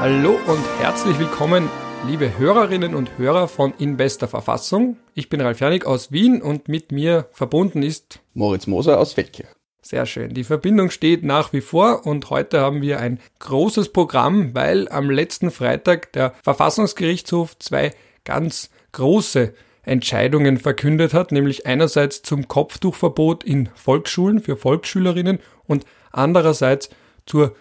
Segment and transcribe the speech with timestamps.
[0.00, 1.68] Hallo und herzlich willkommen,
[2.06, 4.96] liebe Hörerinnen und Hörer von In bester Verfassung.
[5.12, 9.50] Ich bin Ralf Janik aus Wien und mit mir verbunden ist Moritz Moser aus Feldkirch.
[9.82, 10.32] Sehr schön.
[10.32, 15.10] Die Verbindung steht nach wie vor und heute haben wir ein großes Programm, weil am
[15.10, 17.90] letzten Freitag der Verfassungsgerichtshof zwei
[18.24, 26.88] ganz große Entscheidungen verkündet hat, nämlich einerseits zum Kopftuchverbot in Volksschulen für Volksschülerinnen und andererseits
[27.26, 27.54] zur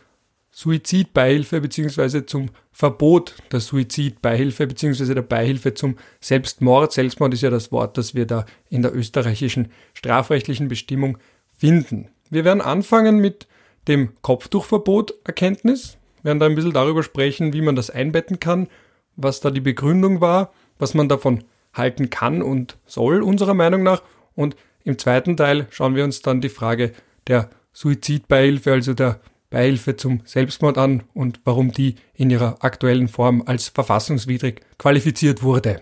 [0.59, 2.26] Suizidbeihilfe bzw.
[2.26, 5.13] zum Verbot der Suizidbeihilfe bzw.
[5.13, 6.91] der Beihilfe zum Selbstmord.
[6.91, 11.18] Selbstmord ist ja das Wort, das wir da in der österreichischen strafrechtlichen Bestimmung
[11.58, 12.09] finden.
[12.30, 13.48] Wir werden anfangen mit
[13.88, 18.68] dem Kopftuchverbot Erkenntnis, werden da ein bisschen darüber sprechen, wie man das einbetten kann,
[19.16, 24.04] was da die Begründung war, was man davon halten kann und soll unserer Meinung nach
[24.35, 26.91] und im zweiten Teil schauen wir uns dann die Frage
[27.27, 33.43] der Suizidbeihilfe, also der Beihilfe zum Selbstmord an und warum die in ihrer aktuellen Form
[33.46, 35.82] als verfassungswidrig qualifiziert wurde.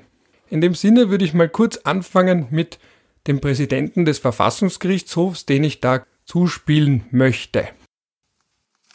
[0.50, 2.80] In dem Sinne würde ich mal kurz anfangen mit
[3.28, 7.70] dem Präsidenten des Verfassungsgerichtshofs, den ich da zuspielen möchte.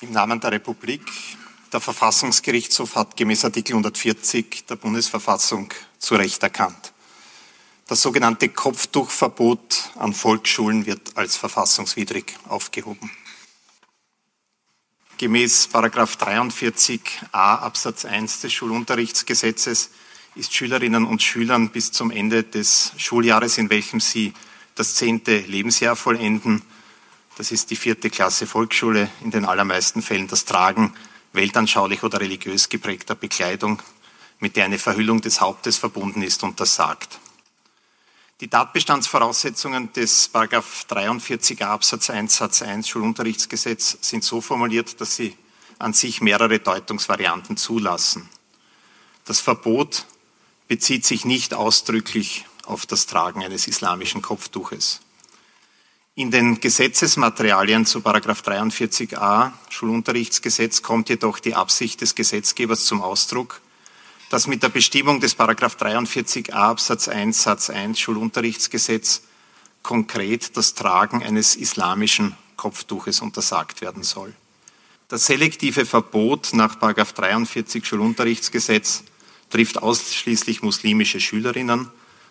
[0.01, 1.03] Im Namen der Republik,
[1.73, 5.69] der Verfassungsgerichtshof hat gemäß Artikel 140 der Bundesverfassung
[5.99, 6.93] zu Recht erkannt.
[7.89, 13.11] Das sogenannte Kopftuchverbot an Volksschulen wird als verfassungswidrig aufgehoben.
[15.23, 19.91] Gemäß 43a Absatz 1 des Schulunterrichtsgesetzes
[20.35, 24.33] ist Schülerinnen und Schülern bis zum Ende des Schuljahres, in welchem sie
[24.75, 26.63] das zehnte Lebensjahr vollenden,
[27.37, 30.93] das ist die vierte Klasse Volksschule, in den allermeisten Fällen das Tragen
[31.33, 33.81] weltanschaulich oder religiös geprägter Bekleidung,
[34.41, 37.21] mit der eine Verhüllung des Hauptes verbunden ist, untersagt.
[38.43, 45.37] Die Tatbestandsvoraussetzungen des 43a Absatz 1 Satz 1 Schulunterrichtsgesetz sind so formuliert, dass sie
[45.79, 48.29] an sich mehrere Deutungsvarianten zulassen.
[49.27, 50.07] Das Verbot
[50.67, 55.03] bezieht sich nicht ausdrücklich auf das Tragen eines islamischen Kopftuches.
[56.17, 63.61] In den Gesetzesmaterialien zu 43a Schulunterrichtsgesetz kommt jedoch die Absicht des Gesetzgebers zum Ausdruck,
[64.33, 69.25] dass mit der Bestimmung des Paragraph 43a Absatz 1 Satz 1 Schulunterrichtsgesetz
[69.83, 74.33] konkret das Tragen eines islamischen Kopftuches untersagt werden soll.
[75.09, 79.05] Das selektive Verbot nach Paragraph 43 Schulunterrichtsgesetz
[79.51, 81.91] trifft ausschließlich muslimische Schülerinnen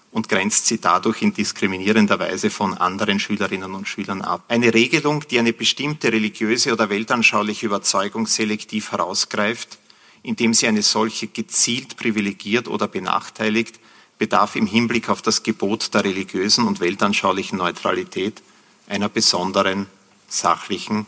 [0.09, 4.44] und grenzt sie dadurch in diskriminierender Weise von anderen Schülerinnen und Schülern ab.
[4.47, 9.78] Eine Regelung, die eine bestimmte religiöse oder weltanschauliche Überzeugung selektiv herausgreift,
[10.24, 13.80] indem sie eine solche gezielt privilegiert oder benachteiligt,
[14.18, 18.42] bedarf im Hinblick auf das Gebot der religiösen und weltanschaulichen Neutralität
[18.88, 19.88] einer besonderen
[20.28, 21.08] sachlichen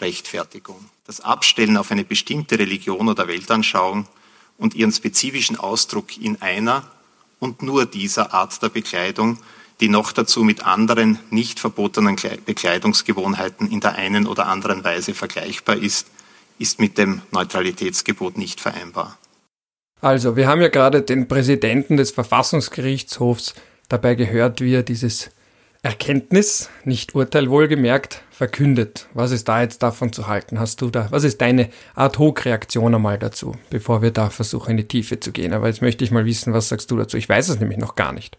[0.00, 0.84] Rechtfertigung.
[1.06, 4.06] Das Abstellen auf eine bestimmte Religion oder Weltanschauung
[4.58, 6.90] und ihren spezifischen Ausdruck in einer
[7.38, 9.38] und nur dieser Art der Bekleidung,
[9.80, 15.76] die noch dazu mit anderen nicht verbotenen Bekleidungsgewohnheiten in der einen oder anderen Weise vergleichbar
[15.76, 16.08] ist,
[16.58, 19.18] ist mit dem Neutralitätsgebot nicht vereinbar.
[20.00, 23.54] Also, wir haben ja gerade den Präsidenten des Verfassungsgerichtshofs
[23.88, 25.30] dabei gehört, wie er dieses
[25.82, 29.06] Erkenntnis, nicht Urteil wohlgemerkt, verkündet.
[29.14, 30.58] Was ist da jetzt davon zu halten?
[30.58, 34.88] Hast du da, was ist deine Ad-Hoc-Reaktion einmal dazu, bevor wir da versuchen, in die
[34.88, 35.52] Tiefe zu gehen?
[35.52, 37.16] Aber jetzt möchte ich mal wissen, was sagst du dazu?
[37.16, 38.38] Ich weiß es nämlich noch gar nicht.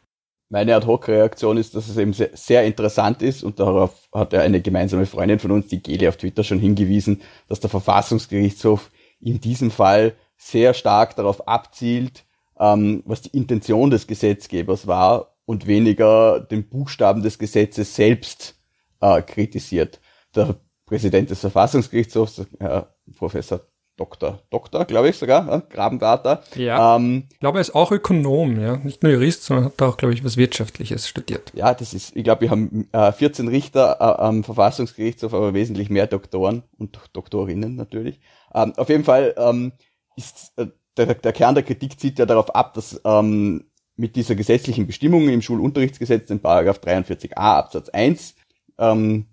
[0.52, 4.62] Meine Ad-Hoc-Reaktion ist, dass es eben sehr, sehr, interessant ist und darauf hat ja eine
[4.62, 8.90] gemeinsame Freundin von uns, die Geli, auf Twitter schon hingewiesen, dass der Verfassungsgerichtshof
[9.20, 12.26] in diesem Fall sehr stark darauf abzielt,
[12.60, 18.56] ähm, was die Intention des Gesetzgebers war und weniger den Buchstaben des Gesetzes selbst
[19.02, 20.00] äh, kritisiert.
[20.36, 20.56] Der
[20.88, 23.62] Präsident des Verfassungsgerichtshofs, Herr Professor
[24.00, 26.42] Doktor, Doktor, glaube ich sogar, äh, Grabengarter.
[26.56, 26.96] Ja.
[26.96, 28.78] Ähm, ich glaube, er ist auch Ökonom, ja.
[28.78, 31.52] Nicht nur Jurist, sondern hat auch, glaube ich, was Wirtschaftliches studiert.
[31.54, 35.90] Ja, das ist, ich glaube, wir haben äh, 14 Richter äh, am Verfassungsgerichtshof, aber wesentlich
[35.90, 38.22] mehr Doktoren und Doktorinnen natürlich.
[38.54, 39.74] Ähm, auf jeden Fall ähm,
[40.16, 43.66] ist äh, der, der Kern der Kritik zieht ja darauf ab, dass ähm,
[43.98, 48.36] mit dieser gesetzlichen Bestimmung im Schulunterrichtsgesetz, den Paragraph 43a Absatz 1,
[48.78, 49.26] ähm,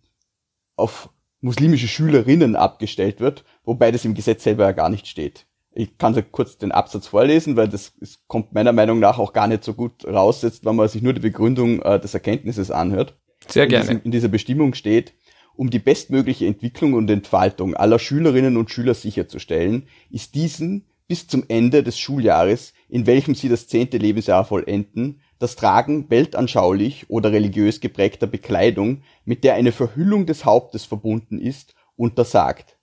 [0.74, 1.08] auf
[1.40, 5.46] muslimische Schülerinnen abgestellt wird, wobei das im Gesetz selber ja gar nicht steht.
[5.72, 9.34] Ich kann so kurz den Absatz vorlesen, weil das, das kommt meiner Meinung nach auch
[9.34, 12.70] gar nicht so gut raus, jetzt, wenn man sich nur die Begründung äh, des Erkenntnisses
[12.70, 13.14] anhört.
[13.46, 13.82] Sehr gerne.
[13.82, 15.12] In, diesem, in dieser Bestimmung steht,
[15.54, 21.44] um die bestmögliche Entwicklung und Entfaltung aller Schülerinnen und Schüler sicherzustellen, ist diesen bis zum
[21.48, 27.80] Ende des Schuljahres, in welchem sie das zehnte Lebensjahr vollenden, das Tragen weltanschaulich oder religiös
[27.80, 32.78] geprägter Bekleidung, mit der eine Verhüllung des Hauptes verbunden ist, untersagt.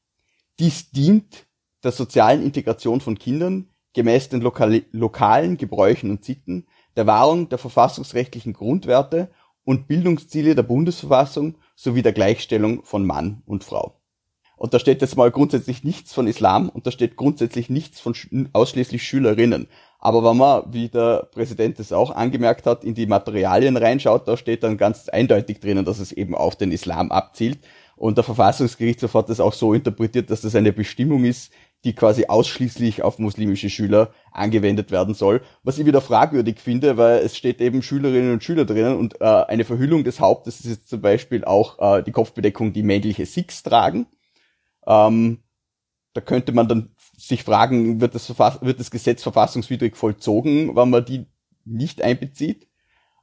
[0.60, 1.48] Dies dient
[1.84, 7.58] der sozialen Integration von Kindern gemäß den lokal lokalen Gebräuchen und Sitten, der Wahrung der
[7.58, 9.30] verfassungsrechtlichen Grundwerte
[9.64, 14.03] und Bildungsziele der Bundesverfassung sowie der Gleichstellung von Mann und Frau.
[14.64, 18.16] Und da steht jetzt mal grundsätzlich nichts von Islam und da steht grundsätzlich nichts von
[18.54, 19.68] ausschließlich Schülerinnen.
[20.00, 24.38] Aber wenn man, wie der Präsident es auch angemerkt hat, in die Materialien reinschaut, da
[24.38, 27.60] steht dann ganz eindeutig drinnen, dass es eben auf den Islam abzielt.
[27.98, 31.52] Und der Verfassungsgerichtshof hat das auch so interpretiert, dass das eine Bestimmung ist,
[31.84, 35.42] die quasi ausschließlich auf muslimische Schüler angewendet werden soll.
[35.64, 39.26] Was ich wieder fragwürdig finde, weil es steht eben Schülerinnen und Schüler drinnen und äh,
[39.26, 43.62] eine Verhüllung des Hauptes ist jetzt zum Beispiel auch äh, die Kopfbedeckung, die männliche Sikhs
[43.62, 44.08] tragen.
[44.88, 45.44] Ähm,
[46.14, 51.06] da könnte man dann sich fragen, wird das, wird das Gesetz verfassungswidrig vollzogen, wenn man
[51.06, 51.26] die
[51.66, 52.68] nicht einbezieht?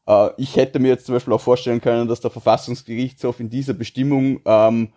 [0.07, 3.75] Äh, ich hätte mir jetzt zum Beispiel auch vorstellen können, dass der Verfassungsgerichtshof in dieser
[3.75, 4.93] Bestimmung ähm,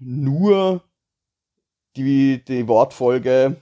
[0.00, 0.82] nur
[1.96, 3.56] die, die Wortfolge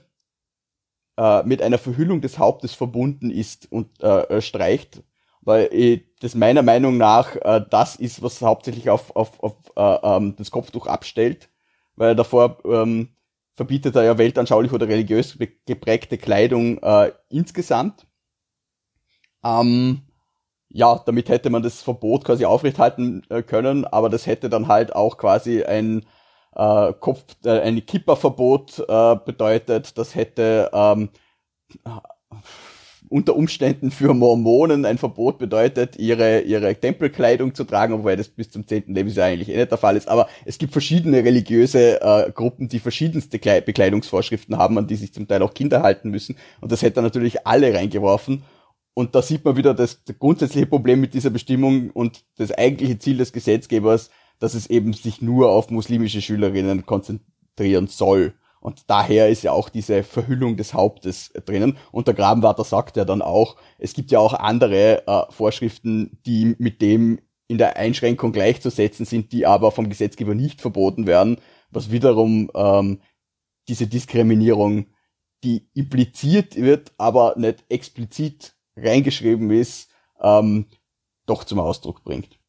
[1.17, 5.03] äh, mit einer Verhüllung des Hauptes verbunden ist und äh, streicht,
[5.41, 9.97] weil äh, das meiner Meinung nach äh, das ist, was hauptsächlich auf, auf, auf äh,
[10.03, 11.49] ähm, das Kopftuch abstellt,
[12.01, 13.09] weil davor ähm,
[13.53, 15.37] verbietet er ja weltanschaulich oder religiös
[15.67, 18.07] geprägte Kleidung äh, insgesamt.
[19.43, 20.01] Ähm,
[20.69, 24.95] ja, damit hätte man das Verbot quasi aufrechthalten äh, können, aber das hätte dann halt
[24.95, 26.03] auch quasi ein
[26.55, 29.95] äh, Kopf, äh, ein Kipperverbot äh, bedeutet.
[29.99, 31.09] Das hätte ähm,
[33.09, 38.49] unter Umständen für Mormonen ein Verbot bedeutet, ihre, ihre Tempelkleidung zu tragen, wobei das bis
[38.49, 40.07] zum zehnten Lebensjahr eigentlich eh nicht der Fall ist.
[40.07, 45.13] Aber es gibt verschiedene religiöse äh, Gruppen, die verschiedenste Kle Bekleidungsvorschriften haben, an die sich
[45.13, 46.37] zum Teil auch Kinder halten müssen.
[46.61, 48.43] Und das hätte natürlich alle reingeworfen.
[48.93, 52.99] Und da sieht man wieder das, das grundsätzliche Problem mit dieser Bestimmung und das eigentliche
[52.99, 54.09] Ziel des Gesetzgebers,
[54.39, 58.33] dass es eben sich nur auf muslimische Schülerinnen konzentrieren soll.
[58.61, 61.77] Und daher ist ja auch diese Verhüllung des Hauptes drinnen.
[61.91, 66.55] Und der Grabenwarter sagt ja dann auch, es gibt ja auch andere äh, Vorschriften, die
[66.59, 71.37] mit dem in der Einschränkung gleichzusetzen sind, die aber vom Gesetzgeber nicht verboten werden,
[71.71, 73.01] was wiederum ähm,
[73.67, 74.85] diese Diskriminierung,
[75.43, 79.89] die impliziert wird, aber nicht explizit reingeschrieben ist,
[80.21, 80.67] ähm,
[81.25, 82.39] doch zum Ausdruck bringt.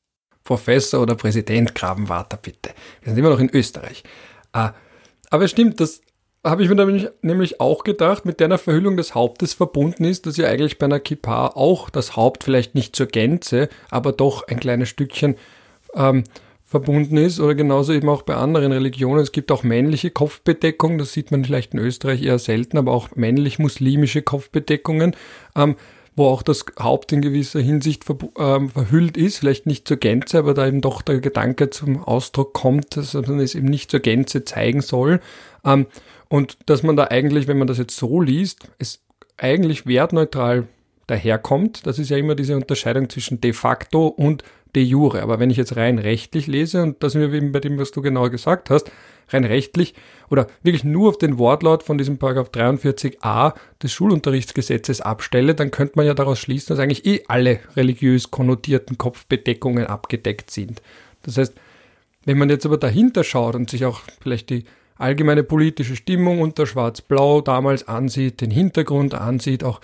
[0.45, 2.71] Professor oder Präsident Grabenwarter, bitte.
[3.01, 4.03] Wir sind immer noch in Österreich.
[4.53, 4.75] Ah,
[5.33, 6.03] aber stimmt, das
[6.45, 10.47] habe ich mir nämlich auch gedacht, mit der Verhüllung des Hauptes verbunden ist, dass ja
[10.47, 14.91] eigentlich bei einer Kippa auch das Haupt vielleicht nicht zur Gänze, aber doch ein kleines
[14.91, 15.37] Stückchen
[15.95, 16.25] ähm,
[16.67, 19.23] verbunden ist oder genauso eben auch bei anderen Religionen.
[19.23, 23.15] Es gibt auch männliche Kopfbedeckung, das sieht man vielleicht in Österreich eher selten, aber auch
[23.15, 25.17] männlich-muslimische Kopfbedeckungen.
[25.57, 25.77] Ähm,
[26.15, 30.39] wo auch das Haupt in gewisser Hinsicht ver ähm, verhüllt ist, vielleicht nicht zur Gänze,
[30.39, 34.01] aber da eben doch der Gedanke zum Ausdruck kommt, dass man es eben nicht zur
[34.01, 35.21] Gänze zeigen soll.
[35.65, 35.87] Ähm,
[36.29, 39.03] und dass man da eigentlich, wenn man das jetzt so liest, es
[39.37, 40.69] eigentlich wertneutral
[41.07, 41.87] daherkommt.
[41.87, 44.45] Das ist ja immer diese Unterscheidung zwischen de facto und
[44.75, 45.23] de jure.
[45.23, 47.91] Aber wenn ich jetzt rein rechtlich lese, und da sind wir eben bei dem, was
[47.91, 48.91] du genau gesagt hast,
[49.31, 49.95] rein rechtlich
[50.31, 55.95] oder wirklich nur auf den Wortlaut von diesem Paragraph 43a des Schulunterrichtsgesetzes abstelle, dann könnte
[55.97, 60.83] man ja daraus schließen, dass eigentlich eh alle religiös konnotierten Kopfbedeckungen abgedeckt sind.
[61.23, 61.55] Das heißt,
[62.25, 64.65] wenn man jetzt aber dahinter schaut und sich auch vielleicht die
[64.97, 69.81] allgemeine politische Stimmung unter Schwarz-Blau damals ansieht, den Hintergrund ansieht, auch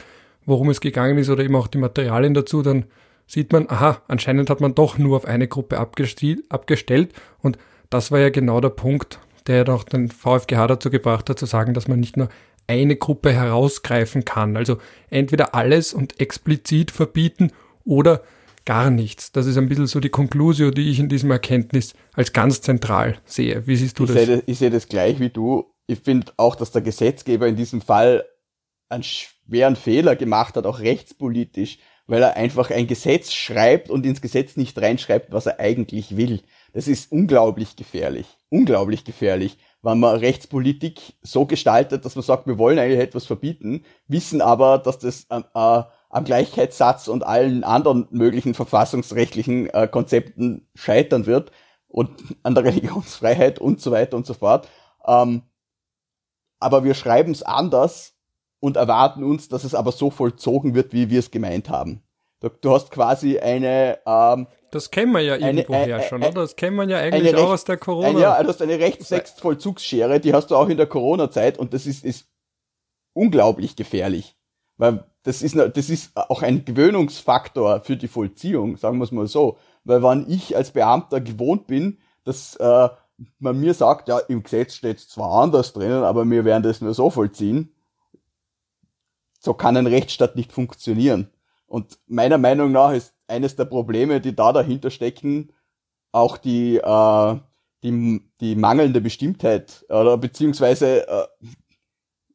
[0.48, 2.86] worum es gegangen ist oder eben auch die Materialien dazu, dann
[3.26, 7.58] sieht man, aha, anscheinend hat man doch nur auf eine Gruppe abgestellt und
[7.90, 11.74] das war ja genau der Punkt, der doch den VfGH dazu gebracht hat, zu sagen,
[11.74, 12.28] dass man nicht nur
[12.66, 14.56] eine Gruppe herausgreifen kann.
[14.56, 14.78] Also
[15.10, 17.52] entweder alles und explizit verbieten
[17.84, 18.22] oder
[18.64, 19.32] gar nichts.
[19.32, 23.18] Das ist ein bisschen so die Konklusio, die ich in diesem Erkenntnis als ganz zentral
[23.24, 23.66] sehe.
[23.66, 24.26] Wie siehst du ich das?
[24.26, 25.72] Sehe, ich sehe das gleich wie du.
[25.86, 28.26] Ich finde auch, dass der Gesetzgeber in diesem Fall
[28.90, 29.02] einen
[29.48, 34.56] schweren Fehler gemacht hat, auch rechtspolitisch, weil er einfach ein Gesetz schreibt und ins Gesetz
[34.56, 36.40] nicht reinschreibt, was er eigentlich will.
[36.72, 38.26] Das ist unglaublich gefährlich.
[38.50, 43.84] Unglaublich gefährlich, wenn man Rechtspolitik so gestaltet, dass man sagt, wir wollen eigentlich etwas verbieten,
[44.06, 50.66] wissen aber, dass das äh, äh, am Gleichheitssatz und allen anderen möglichen verfassungsrechtlichen äh, Konzepten
[50.74, 51.52] scheitern wird
[51.88, 52.10] und
[52.42, 54.68] an der Religionsfreiheit und so weiter und so fort.
[55.06, 55.42] Ähm,
[56.58, 58.17] aber wir schreiben es anders
[58.60, 62.02] und erwarten uns, dass es aber so vollzogen wird, wie wir es gemeint haben.
[62.40, 63.98] Du, du hast quasi eine.
[64.06, 66.32] Ähm, das kennen wir ja irgendwoher eine, schon, oder?
[66.32, 68.08] Das kennen wir ja eigentlich auch aus der Corona.
[68.08, 71.86] Eine, ja, du hast eine Rechtssexvollzugsschere, die hast du auch in der Corona-Zeit und das
[71.86, 72.28] ist, ist
[73.12, 74.36] unglaublich gefährlich.
[74.76, 79.26] Weil das ist, das ist auch ein Gewöhnungsfaktor für die Vollziehung, sagen wir es mal
[79.26, 79.58] so.
[79.84, 82.88] Weil wenn ich als Beamter gewohnt bin, dass äh,
[83.38, 86.80] man mir sagt, ja, im Gesetz steht es zwar anders drinnen, aber wir werden das
[86.80, 87.74] nur so vollziehen,
[89.48, 91.30] so kann ein Rechtsstaat nicht funktionieren.
[91.66, 95.54] Und meiner Meinung nach ist eines der Probleme, die da dahinter stecken,
[96.12, 97.36] auch die, äh,
[97.82, 101.26] die, die mangelnde Bestimmtheit oder beziehungsweise äh,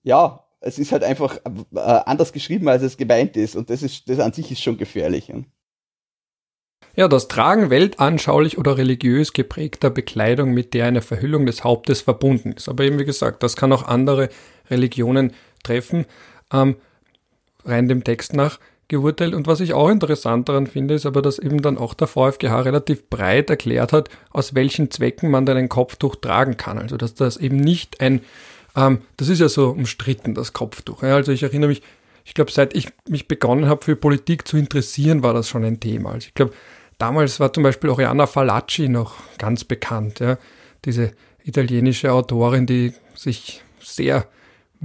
[0.01, 4.09] ja, es ist halt einfach äh, anders geschrieben, als es gemeint ist und das ist
[4.09, 5.31] das an sich ist schon gefährlich.
[6.95, 7.07] Ja.
[7.07, 12.69] Das Tragen weltanschaulich oder religiös geprägter Bekleidung, mit der eine Verhüllung des Hauptes verbunden ist.
[12.69, 14.29] Aber eben wie gesagt, das kann auch andere
[14.71, 16.05] Religionen treffen.
[16.51, 16.75] Ähm,
[17.65, 19.33] rein dem Text nach geurteilt.
[19.33, 22.61] Und was ich auch interessant daran finde, ist aber, dass eben dann auch der VfGH
[22.61, 26.77] relativ breit erklärt hat, aus welchen Zwecken man dann ein Kopftuch tragen kann.
[26.77, 28.21] Also dass das eben nicht ein,
[28.75, 31.03] ähm, das ist ja so umstritten, das Kopftuch.
[31.03, 31.81] Ja, also ich erinnere mich,
[32.25, 35.79] ich glaube, seit ich mich begonnen habe, für Politik zu interessieren, war das schon ein
[35.79, 36.11] Thema.
[36.11, 36.53] Also ich glaube,
[36.97, 40.37] damals war zum Beispiel Oriana Falacci noch ganz bekannt, ja,
[40.85, 41.11] diese
[41.43, 44.25] italienische Autorin, die sich sehr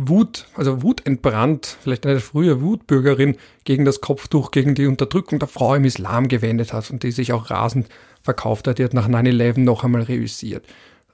[0.01, 5.49] Wut, also Wut entbrannt, vielleicht eine frühe Wutbürgerin gegen das Kopftuch, gegen die Unterdrückung der
[5.49, 7.89] Frau im Islam gewendet hat und die sich auch rasend
[8.23, 8.79] verkauft hat.
[8.79, 10.65] Die hat nach 9-11 noch einmal reüssiert.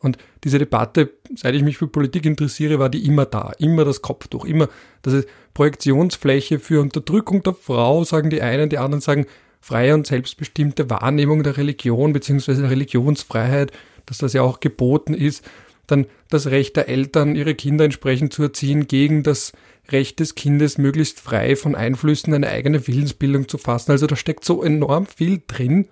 [0.00, 3.52] Und diese Debatte, seit ich mich für Politik interessiere, war die immer da.
[3.58, 4.44] Immer das Kopftuch.
[4.44, 4.68] Immer,
[5.00, 9.24] das ist Projektionsfläche für Unterdrückung der Frau, sagen die einen, die anderen sagen
[9.60, 12.66] freie und selbstbestimmte Wahrnehmung der Religion bzw.
[12.66, 13.72] Religionsfreiheit,
[14.04, 15.42] dass das ja auch geboten ist
[15.86, 19.52] dann das Recht der Eltern, ihre Kinder entsprechend zu erziehen, gegen das
[19.90, 23.90] Recht des Kindes, möglichst frei von Einflüssen eine eigene Willensbildung zu fassen.
[23.90, 25.88] Also da steckt so enorm viel drin,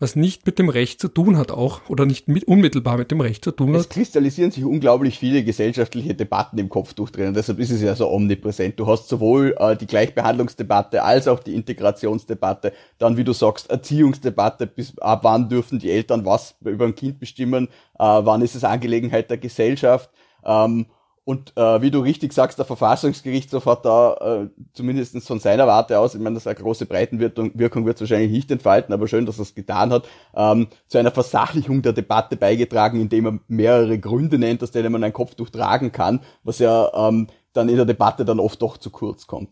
[0.00, 3.20] was nicht mit dem Recht zu tun hat auch oder nicht mit, unmittelbar mit dem
[3.20, 3.82] Recht zu tun hat.
[3.82, 7.34] Es kristallisieren sich unglaublich viele gesellschaftliche Debatten im Kopftuch drin.
[7.34, 8.80] Deshalb ist es ja so omnipräsent.
[8.80, 14.66] Du hast sowohl äh, die Gleichbehandlungsdebatte als auch die Integrationsdebatte, dann wie du sagst Erziehungsdebatte,
[14.66, 18.64] bis ab wann dürfen die Eltern was über ein Kind bestimmen, äh, wann ist es
[18.64, 20.08] Angelegenheit der Gesellschaft.
[20.44, 20.86] Ähm,
[21.30, 26.00] und äh, wie du richtig sagst, der Verfassungsgerichtshof hat da äh, zumindest von seiner Warte
[26.00, 29.38] aus, ich meine, das eine große Breitenwirkung wird es wahrscheinlich nicht entfalten, aber schön, dass
[29.38, 34.38] er es getan hat, ähm, zu einer Versachlichung der Debatte beigetragen, indem er mehrere Gründe
[34.38, 38.24] nennt, aus denen man ein Kopftuch tragen kann, was ja ähm, dann in der Debatte
[38.24, 39.50] dann oft doch zu kurz kommt.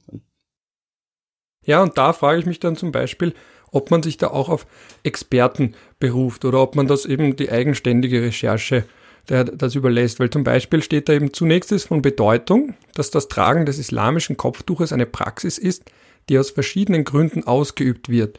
[1.65, 3.35] Ja, und da frage ich mich dann zum Beispiel,
[3.71, 4.67] ob man sich da auch auf
[5.05, 8.85] Experten beruft oder ob man das eben die eigenständige Recherche
[9.29, 10.21] der das überlässt.
[10.21, 14.37] Weil zum Beispiel steht da eben zunächst ist von Bedeutung, dass das Tragen des islamischen
[14.37, 15.85] Kopftuches eine Praxis ist,
[16.29, 18.39] die aus verschiedenen Gründen ausgeübt wird.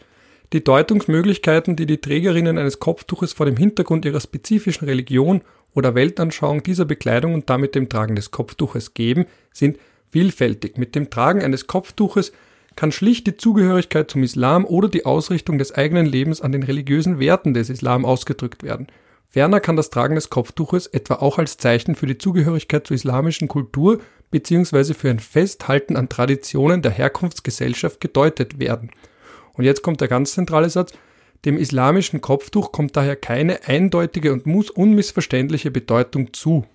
[0.51, 5.41] Die Deutungsmöglichkeiten, die die Trägerinnen eines Kopftuches vor dem Hintergrund ihrer spezifischen Religion
[5.75, 9.77] oder Weltanschauung dieser Bekleidung und damit dem Tragen des Kopftuches geben, sind
[10.11, 10.77] vielfältig.
[10.77, 12.31] Mit dem Tragen eines Kopftuches
[12.75, 17.19] kann schlicht die Zugehörigkeit zum Islam oder die Ausrichtung des eigenen Lebens an den religiösen
[17.19, 18.87] Werten des Islam ausgedrückt werden.
[19.31, 23.47] Ferner kann das Tragen des Kopftuches etwa auch als Zeichen für die Zugehörigkeit zur islamischen
[23.47, 24.95] Kultur bzw.
[24.95, 28.89] für ein Festhalten an Traditionen der Herkunftsgesellschaft gedeutet werden.
[29.53, 30.93] Und jetzt kommt der ganz zentrale Satz.
[31.45, 36.65] Dem islamischen Kopftuch kommt daher keine eindeutige und muss unmissverständliche Bedeutung zu.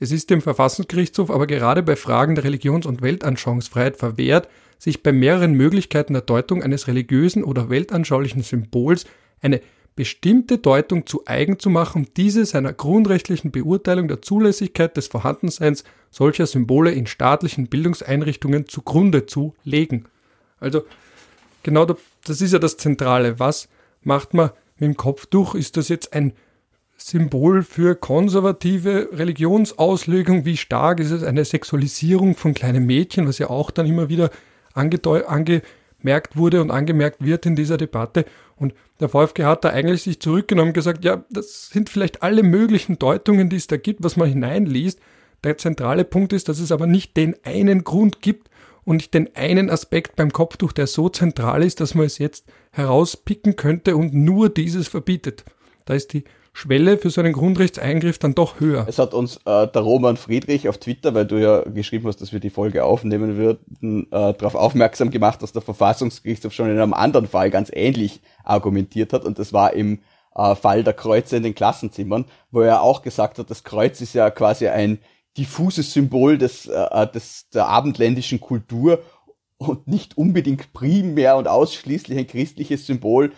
[0.00, 5.12] Es ist dem Verfassungsgerichtshof aber gerade bei Fragen der Religions- und Weltanschauungsfreiheit verwehrt, sich bei
[5.12, 9.04] mehreren Möglichkeiten der Deutung eines religiösen oder weltanschaulichen Symbols
[9.42, 9.60] eine
[9.94, 16.46] bestimmte Deutung zu eigen zu machen, diese seiner grundrechtlichen Beurteilung der Zulässigkeit des Vorhandenseins solcher
[16.46, 20.06] Symbole in staatlichen Bildungseinrichtungen zugrunde zu legen.
[20.60, 20.82] Also
[21.62, 23.38] genau das ist ja das Zentrale.
[23.38, 23.68] Was
[24.02, 25.54] macht man mit dem Kopftuch?
[25.54, 26.32] Ist das jetzt ein
[26.96, 30.44] Symbol für konservative Religionsauslegung?
[30.44, 34.30] Wie stark ist es eine Sexualisierung von kleinen Mädchen, was ja auch dann immer wieder
[34.74, 38.24] angemerkt wurde und angemerkt wird in dieser Debatte?
[38.56, 42.98] Und der VfG hat da eigentlich sich zurückgenommen gesagt, ja, das sind vielleicht alle möglichen
[42.98, 45.00] Deutungen, die es da gibt, was man hineinliest.
[45.44, 48.48] Der zentrale Punkt ist, dass es aber nicht den einen Grund gibt
[48.84, 52.46] und nicht den einen Aspekt beim Kopftuch, der so zentral ist, dass man es jetzt
[52.72, 55.44] herauspicken könnte und nur dieses verbietet.
[55.84, 58.84] Da ist die Schwelle für so einen Grundrechtseingriff dann doch höher.
[58.86, 62.32] Es hat uns äh, der Roman Friedrich auf Twitter, weil du ja geschrieben hast, dass
[62.32, 66.92] wir die Folge aufnehmen würden, äh, darauf aufmerksam gemacht, dass der Verfassungsgerichtshof schon in einem
[66.92, 70.00] anderen Fall ganz ähnlich argumentiert hat und das war im
[70.34, 74.14] äh, Fall der Kreuze in den Klassenzimmern, wo er auch gesagt hat, das Kreuz ist
[74.14, 74.98] ja quasi ein
[75.38, 79.02] diffuses Symbol des, äh, des der abendländischen Kultur
[79.56, 83.32] und nicht unbedingt primär und ausschließlich ein christliches Symbol.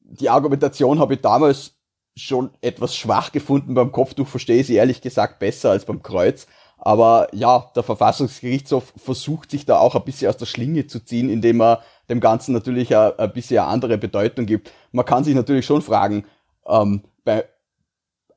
[0.00, 1.73] Die Argumentation habe ich damals
[2.16, 3.74] schon etwas schwach gefunden.
[3.74, 6.46] Beim Kopftuch verstehe ich sie ehrlich gesagt besser als beim Kreuz.
[6.78, 11.30] Aber ja, der Verfassungsgerichtshof versucht sich da auch ein bisschen aus der Schlinge zu ziehen,
[11.30, 14.70] indem er dem Ganzen natürlich ein, ein bisschen eine andere Bedeutung gibt.
[14.92, 16.24] Man kann sich natürlich schon fragen,
[16.66, 17.46] ähm, bei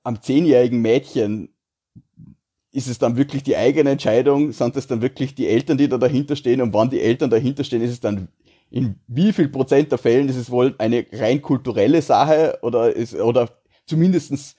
[0.03, 1.49] am zehnjährigen Mädchen
[2.71, 4.51] ist es dann wirklich die eigene Entscheidung?
[4.53, 6.61] Sind es dann wirklich die Eltern, die da dahinter stehen?
[6.61, 8.29] Und wann die Eltern dahinter stehen, ist es dann
[8.69, 13.15] in wie viel Prozent der Fällen ist es wohl eine rein kulturelle Sache oder ist,
[13.15, 13.49] oder
[13.87, 14.55] zumindestens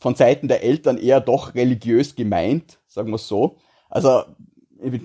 [0.00, 3.58] von Seiten der Eltern eher doch religiös gemeint, sagen wir so.
[3.90, 4.24] Also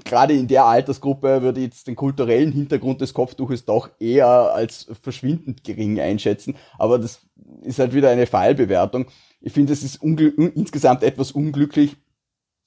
[0.03, 4.87] gerade in der Altersgruppe würde ich jetzt den kulturellen Hintergrund des Kopftuches doch eher als
[5.01, 7.21] verschwindend gering einschätzen, aber das
[7.63, 9.07] ist halt wieder eine Fallbewertung.
[9.41, 11.95] Ich finde, es ist insgesamt etwas unglücklich,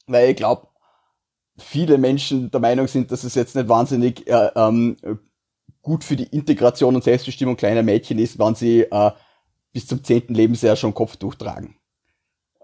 [0.07, 0.67] weil ich glaube,
[1.59, 4.97] viele Menschen der Meinung sind, dass es jetzt nicht wahnsinnig äh, ähm,
[5.81, 9.11] gut für die Integration und Selbstbestimmung kleiner Mädchen ist, wenn sie äh,
[9.77, 11.77] bis zum zehnten Lebensjahr schon Kopftuch tragen.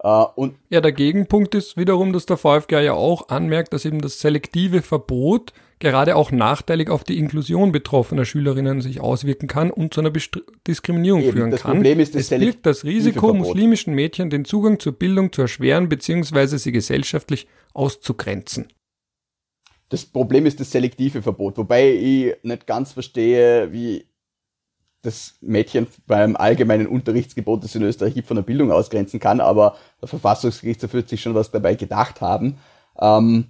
[0.02, 4.00] Uh, und ja, der Gegenpunkt ist wiederum, dass der VfG ja auch anmerkt, dass eben
[4.00, 9.92] das selektive Verbot gerade auch nachteilig auf die Inklusion betroffener Schülerinnen sich auswirken kann und
[9.92, 11.72] zu einer Best Diskriminierung eben, führen das kann.
[11.72, 13.46] Problem ist das es birgt das Risiko, Verbot.
[13.46, 16.56] muslimischen Mädchen den Zugang zur Bildung zu erschweren bzw.
[16.56, 18.68] sie gesellschaftlich auszugrenzen.
[19.90, 24.06] Das Problem ist das selektive Verbot, wobei ich nicht ganz verstehe, wie
[25.02, 29.76] das Mädchen beim allgemeinen Unterrichtsgebot, das in Österreich gibt, von der Bildung ausgrenzen kann, aber
[30.00, 32.58] der Verfassungsgerichtshof wird sich schon was dabei gedacht haben.
[32.98, 33.46] Ähm,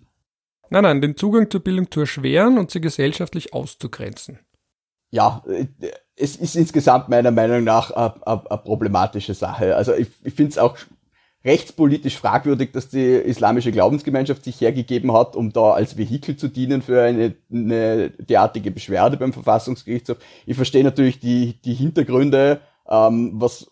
[0.70, 4.38] nein, nein, den Zugang zur Bildung zu erschweren und sie gesellschaftlich auszugrenzen.
[5.10, 5.66] Ja, äh,
[6.16, 9.76] es ist insgesamt meiner Meinung nach eine problematische Sache.
[9.76, 10.76] Also ich, ich finde es auch
[11.44, 16.82] rechtspolitisch fragwürdig, dass die islamische Glaubensgemeinschaft sich hergegeben hat, um da als Vehikel zu dienen
[16.82, 20.18] für eine, eine derartige Beschwerde beim Verfassungsgerichtshof.
[20.46, 23.66] Ich verstehe natürlich die, die Hintergründe, ähm, was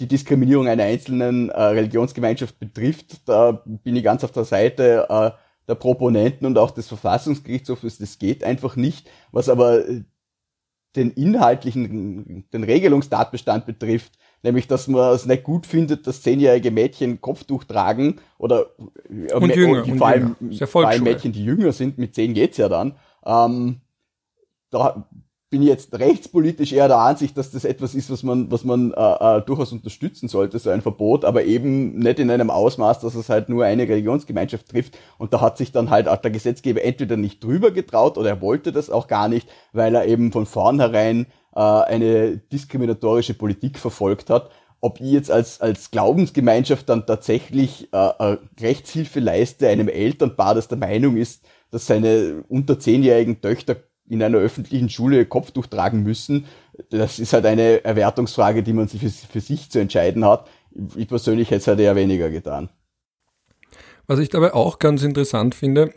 [0.00, 3.28] die Diskriminierung einer einzelnen äh, Religionsgemeinschaft betrifft.
[3.28, 5.30] Da bin ich ganz auf der Seite äh,
[5.68, 7.98] der Proponenten und auch des Verfassungsgerichtshofes.
[7.98, 9.08] Das geht einfach nicht.
[9.32, 9.84] Was aber
[10.96, 14.12] den inhaltlichen, den Regelungstatbestand betrifft,
[14.46, 18.66] nämlich dass man es nicht gut findet, dass zehnjährige Mädchen Kopftuch tragen oder
[19.10, 20.36] äh, und jünger, und vor, allem,
[20.66, 22.94] vor allem Mädchen, die jünger sind, mit zehn geht's ja dann.
[23.26, 23.80] Ähm,
[24.70, 25.08] da
[25.50, 28.92] bin ich jetzt rechtspolitisch eher der Ansicht, dass das etwas ist, was man, was man
[28.92, 33.14] äh, äh, durchaus unterstützen sollte, so ein Verbot, aber eben nicht in einem Ausmaß, dass
[33.14, 34.98] es halt nur eine Religionsgemeinschaft trifft.
[35.18, 38.40] Und da hat sich dann halt auch der Gesetzgeber entweder nicht drüber getraut oder er
[38.40, 41.26] wollte das auch gar nicht, weil er eben von vornherein
[41.56, 44.50] äh, eine diskriminatorische Politik verfolgt hat.
[44.82, 50.68] Ob ich jetzt als, als Glaubensgemeinschaft dann tatsächlich äh, äh, Rechtshilfe leiste einem Elternpaar, das
[50.68, 53.76] der Meinung ist, dass seine unter zehnjährigen Töchter
[54.08, 56.44] in einer öffentlichen Schule Kopftuch tragen müssen,
[56.90, 60.46] das ist halt eine Erwertungsfrage, die man sich für, für sich zu entscheiden hat.
[60.94, 62.68] Ich persönlich hätte es halt eher weniger getan.
[64.06, 65.92] Was ich dabei auch ganz interessant finde,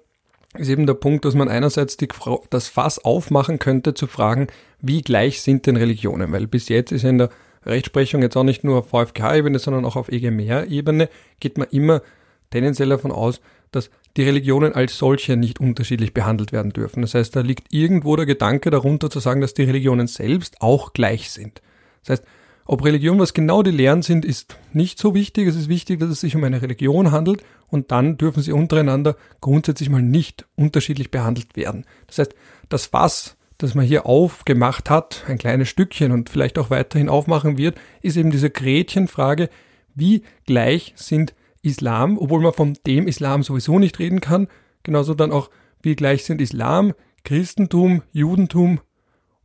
[0.57, 2.07] ist eben der Punkt, dass man einerseits die,
[2.49, 4.47] das Fass aufmachen könnte, zu fragen,
[4.81, 6.31] wie gleich sind denn Religionen?
[6.31, 7.29] Weil bis jetzt ist ja in der
[7.65, 11.09] Rechtsprechung jetzt auch nicht nur auf VfK-Ebene, sondern auch auf EGMR-Ebene,
[11.39, 12.01] geht man immer
[12.49, 17.01] tendenziell davon aus, dass die Religionen als solche nicht unterschiedlich behandelt werden dürfen.
[17.01, 20.93] Das heißt, da liegt irgendwo der Gedanke darunter zu sagen, dass die Religionen selbst auch
[20.93, 21.61] gleich sind.
[22.03, 22.27] Das heißt,
[22.65, 25.47] ob Religion, was genau die Lehren sind, ist nicht so wichtig.
[25.47, 29.15] Es ist wichtig, dass es sich um eine Religion handelt und dann dürfen sie untereinander
[29.41, 31.85] grundsätzlich mal nicht unterschiedlich behandelt werden.
[32.07, 32.35] Das heißt,
[32.69, 37.57] das Fass, das man hier aufgemacht hat, ein kleines Stückchen und vielleicht auch weiterhin aufmachen
[37.57, 39.49] wird, ist eben diese Gretchenfrage,
[39.95, 44.47] wie gleich sind Islam, obwohl man von dem Islam sowieso nicht reden kann,
[44.83, 45.49] genauso dann auch,
[45.81, 48.79] wie gleich sind Islam, Christentum, Judentum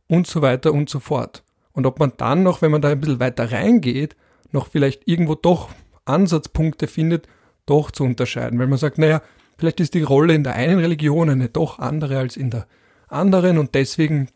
[0.07, 1.43] und so weiter und so fort.
[1.73, 4.15] Und ob man dann noch, wenn man da ein bisschen weiter reingeht,
[4.51, 5.69] noch vielleicht irgendwo doch
[6.05, 7.27] Ansatzpunkte findet,
[7.65, 8.59] doch zu unterscheiden.
[8.59, 9.21] Weil man sagt, naja,
[9.57, 12.67] vielleicht ist die Rolle in der einen Religion eine doch andere als in der
[13.07, 14.27] anderen und deswegen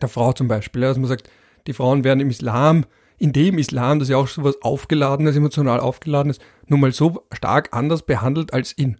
[0.00, 0.84] der Frau zum Beispiel.
[0.84, 1.28] Also man sagt,
[1.66, 2.84] die Frauen werden im Islam,
[3.18, 7.68] in dem Islam, das ja auch so was aufgeladenes, emotional aufgeladenes, nun mal so stark
[7.72, 8.96] anders behandelt als in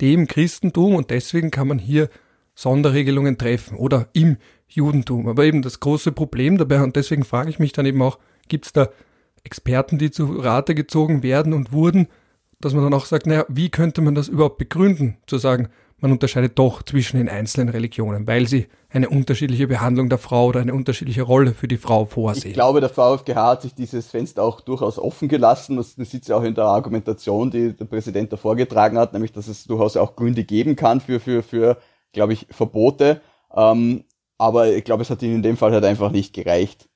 [0.00, 2.08] dem Christentum und deswegen kann man hier
[2.54, 5.28] Sonderregelungen treffen oder im Judentum.
[5.28, 8.18] Aber eben das große Problem dabei, und deswegen frage ich mich dann eben auch,
[8.48, 8.88] gibt es da
[9.44, 12.08] Experten, die zu Rate gezogen werden und wurden,
[12.66, 16.12] dass man dann auch sagt, naja, wie könnte man das überhaupt begründen, zu sagen, man
[16.12, 20.74] unterscheidet doch zwischen den einzelnen Religionen, weil sie eine unterschiedliche Behandlung der Frau oder eine
[20.74, 22.48] unterschiedliche Rolle für die Frau vorsehen.
[22.48, 25.76] Ich glaube, der VfGH hat sich dieses Fenster auch durchaus offen gelassen.
[25.76, 29.48] Das, sieht ja auch in der Argumentation, die der Präsident da vorgetragen hat, nämlich, dass
[29.48, 31.78] es durchaus auch Gründe geben kann für, für, für
[32.12, 33.20] glaube ich, Verbote.
[33.54, 34.04] Ähm,
[34.38, 36.88] aber ich glaube, es hat ihnen in dem Fall halt einfach nicht gereicht.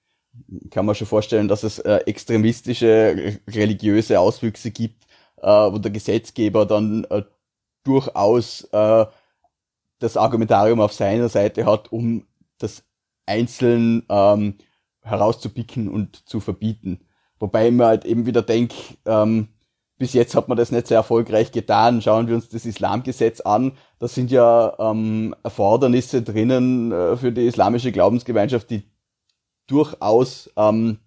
[0.71, 5.07] Kann man schon vorstellen, dass es äh, extremistische religiöse Auswüchse gibt,
[5.43, 7.23] äh, wo der Gesetzgeber dann äh,
[7.85, 9.07] durchaus äh,
[9.99, 12.27] das Argumentarium auf seiner Seite hat, um
[12.59, 12.85] das
[13.27, 14.59] einzeln ähm,
[15.03, 17.01] herauszupicken und zu verbieten.
[17.39, 18.75] Wobei ich mir halt eben wieder denke,
[19.07, 19.49] ähm,
[20.01, 22.01] bis jetzt hat man das nicht sehr erfolgreich getan.
[22.01, 23.73] Schauen wir uns das Islamgesetz an.
[23.99, 28.85] Da sind ja ähm, Erfordernisse drinnen äh, für die islamische Glaubensgemeinschaft, die
[29.67, 30.99] durchaus ähm,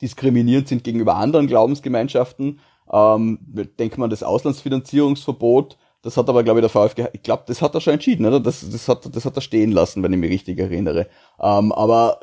[0.00, 2.60] diskriminierend sind gegenüber anderen Glaubensgemeinschaften.
[2.92, 3.38] Ähm,
[3.78, 7.74] denkt man das Auslandsfinanzierungsverbot, das hat aber, glaube ich, der VfG, ich glaube, das hat
[7.74, 8.38] er schon entschieden, oder?
[8.38, 11.08] Das, das, hat, das hat er stehen lassen, wenn ich mich richtig erinnere.
[11.40, 12.20] Ähm, aber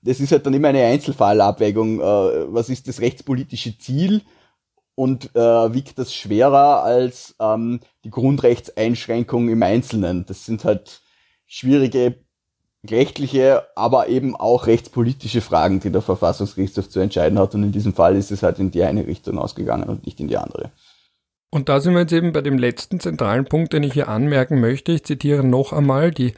[0.00, 2.00] das ist halt dann immer eine Einzelfallabwägung.
[2.00, 4.22] Äh, was ist das rechtspolitische Ziel?
[4.94, 10.24] Und äh, wiegt das schwerer als ähm, die Grundrechtseinschränkung im Einzelnen?
[10.24, 11.02] Das sind halt
[11.46, 12.24] schwierige
[12.88, 17.54] rechtliche, aber eben auch rechtspolitische Fragen, die der Verfassungsgerichtshof zu entscheiden hat.
[17.54, 20.28] Und in diesem Fall ist es halt in die eine Richtung ausgegangen und nicht in
[20.28, 20.70] die andere.
[21.50, 24.60] Und da sind wir jetzt eben bei dem letzten zentralen Punkt, den ich hier anmerken
[24.60, 24.92] möchte.
[24.92, 26.34] Ich zitiere noch einmal die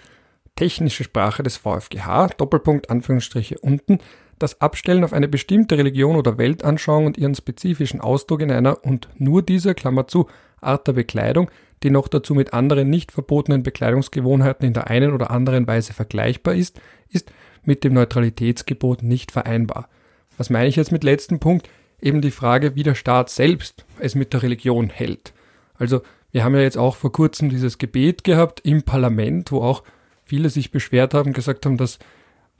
[0.54, 3.98] technische Sprache des VfGH, Doppelpunkt, Anführungsstriche unten.
[4.40, 9.08] Das Abstellen auf eine bestimmte Religion oder Weltanschauung und ihren spezifischen Ausdruck in einer und
[9.16, 10.26] nur dieser, Klammer zu,
[10.60, 11.48] Art der Bekleidung
[11.82, 16.54] die noch dazu mit anderen nicht verbotenen Bekleidungsgewohnheiten in der einen oder anderen Weise vergleichbar
[16.54, 17.32] ist, ist
[17.64, 19.88] mit dem Neutralitätsgebot nicht vereinbar.
[20.36, 21.68] Was meine ich jetzt mit letzten Punkt?
[22.00, 25.32] Eben die Frage, wie der Staat selbst es mit der Religion hält.
[25.74, 29.82] Also wir haben ja jetzt auch vor kurzem dieses Gebet gehabt im Parlament, wo auch
[30.24, 31.98] viele sich beschwert haben, gesagt haben, dass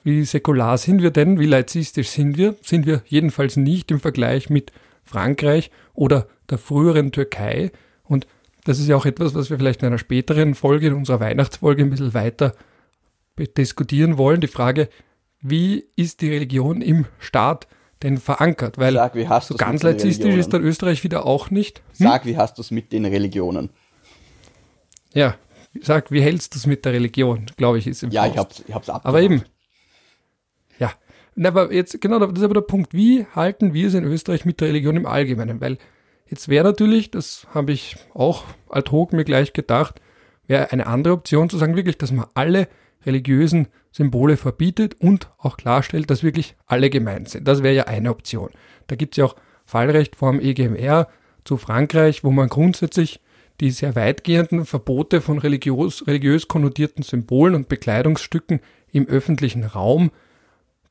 [0.02, 2.56] wie säkular sind wir denn, wie laizistisch sind wir?
[2.62, 4.72] Sind wir jedenfalls nicht im Vergleich mit
[5.04, 7.70] Frankreich oder der früheren Türkei.
[8.04, 8.26] Und
[8.64, 11.82] das ist ja auch etwas, was wir vielleicht in einer späteren Folge, in unserer Weihnachtsfolge
[11.82, 12.54] ein bisschen weiter
[13.56, 14.40] diskutieren wollen.
[14.40, 14.88] Die Frage,
[15.40, 17.66] wie ist die Religion im Staat
[18.02, 18.78] denn verankert?
[18.78, 21.78] Weil Sag, so ganz laizistisch ist dann Österreich wieder auch nicht.
[21.96, 22.06] Hm?
[22.06, 23.70] Sag, wie hast du es mit den Religionen?
[25.12, 25.34] Ja,
[25.82, 28.32] sag, wie hältst du es mit der Religion, glaube ich, ist im Ja, Faust.
[28.34, 29.06] ich hab's, ich hab's abgemacht.
[29.06, 29.42] Aber eben,
[31.42, 31.48] ja.
[31.48, 32.94] Aber jetzt, genau, das ist aber der Punkt.
[32.94, 35.60] Wie halten wir es in Österreich mit der Religion im Allgemeinen?
[35.60, 35.78] Weil
[36.30, 40.00] Jetzt wäre natürlich, das habe ich auch ad hoc mir gleich gedacht,
[40.46, 42.68] wäre eine andere Option zu sagen, wirklich, dass man alle
[43.04, 47.48] religiösen Symbole verbietet und auch klarstellt, dass wirklich alle gemeint sind.
[47.48, 48.50] Das wäre ja eine Option.
[48.86, 51.08] Da gibt es ja auch Fallrecht vorm EGMR
[51.44, 53.20] zu Frankreich, wo man grundsätzlich
[53.60, 58.60] die sehr weitgehenden Verbote von religiös, religiös konnotierten Symbolen und Bekleidungsstücken
[58.92, 60.12] im öffentlichen Raum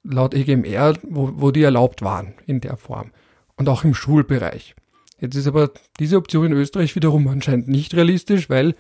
[0.04, 3.12] laut EGMR, wo, wo die erlaubt waren in der Form.
[3.56, 4.76] Und auch im Schulbereich.
[5.20, 8.74] Jetzt ist aber diese Option in Österreich wiederum anscheinend nicht realistisch, weil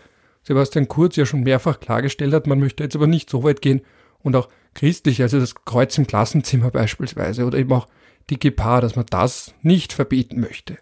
[0.44, 3.82] Sebastian Kurz ja schon mehrfach klargestellt hat, man möchte jetzt aber nicht so weit gehen
[4.20, 7.88] und auch christlich, also das Kreuz im Klassenzimmer beispielsweise oder eben auch
[8.30, 10.78] die Gepaar, dass man das nicht verbieten möchte.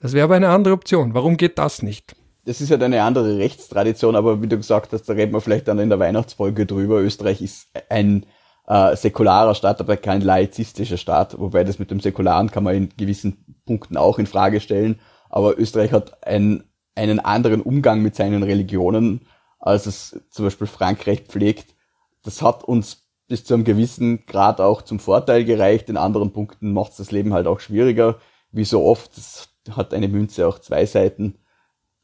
[0.00, 1.14] Das wäre aber eine andere Option.
[1.14, 2.14] Warum geht das nicht?
[2.44, 5.68] Das ist halt eine andere Rechtstradition, aber wie du gesagt hast, da reden wir vielleicht
[5.68, 7.00] dann in der Weihnachtsfolge drüber.
[7.00, 8.26] Österreich ist ein
[8.66, 12.88] äh, säkularer Staat, aber kein laizistischer Staat, wobei das mit dem Säkularen kann man in
[12.96, 15.00] gewissen Punkten auch in Frage stellen.
[15.28, 19.22] Aber Österreich hat ein, einen anderen Umgang mit seinen Religionen,
[19.58, 21.74] als es zum Beispiel Frankreich pflegt.
[22.22, 25.88] Das hat uns bis zu einem gewissen Grad auch zum Vorteil gereicht.
[25.88, 28.18] In anderen Punkten macht es das Leben halt auch schwieriger.
[28.50, 31.38] Wie so oft, das hat eine Münze auch zwei Seiten.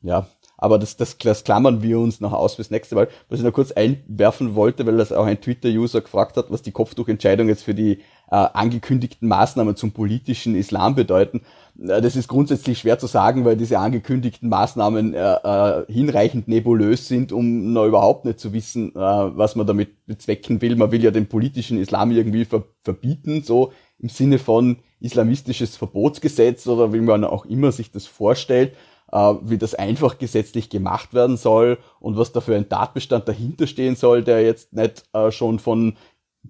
[0.01, 0.27] Ja,
[0.59, 3.09] aber das, das, das klammern wir uns noch aus fürs nächste Mal.
[3.29, 6.73] Was ich noch kurz einwerfen wollte, weil das auch ein Twitter-User gefragt hat, was die
[6.73, 11.43] Kopftuchentscheidung jetzt für die äh, angekündigten Maßnahmen zum politischen Islam bedeuten.
[11.81, 17.07] Äh, das ist grundsätzlich schwer zu sagen, weil diese angekündigten Maßnahmen äh, äh, hinreichend nebulös
[17.07, 20.75] sind, um noch überhaupt nicht zu wissen, äh, was man damit bezwecken will.
[20.75, 26.67] Man will ja den politischen Islam irgendwie ver verbieten, so im Sinne von islamistisches Verbotsgesetz
[26.67, 28.73] oder wie man auch immer sich das vorstellt
[29.11, 33.97] wie das einfach gesetzlich gemacht werden soll und was da für ein Tatbestand dahinter stehen
[33.97, 35.97] soll, der jetzt nicht äh, schon von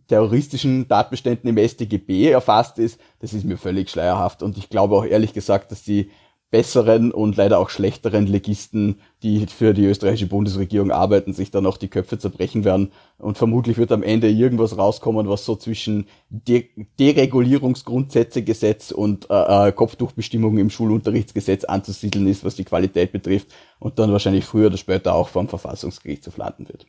[0.06, 4.42] terroristischen Tatbeständen im StGB erfasst ist, das ist mir völlig schleierhaft.
[4.42, 6.10] Und ich glaube auch ehrlich gesagt, dass die
[6.50, 11.76] besseren und leider auch schlechteren Legisten, die für die österreichische Bundesregierung arbeiten, sich dann auch
[11.76, 12.92] die Köpfe zerbrechen werden.
[13.18, 19.72] Und vermutlich wird am Ende irgendwas rauskommen, was so zwischen De Deregulierungsgrundsätzegesetz und äh, äh,
[19.72, 23.48] Kopftuchbestimmungen im Schulunterrichtsgesetz anzusiedeln ist, was die Qualität betrifft.
[23.78, 26.86] Und dann wahrscheinlich früher oder später auch vom Verfassungsgerichtshof landen wird.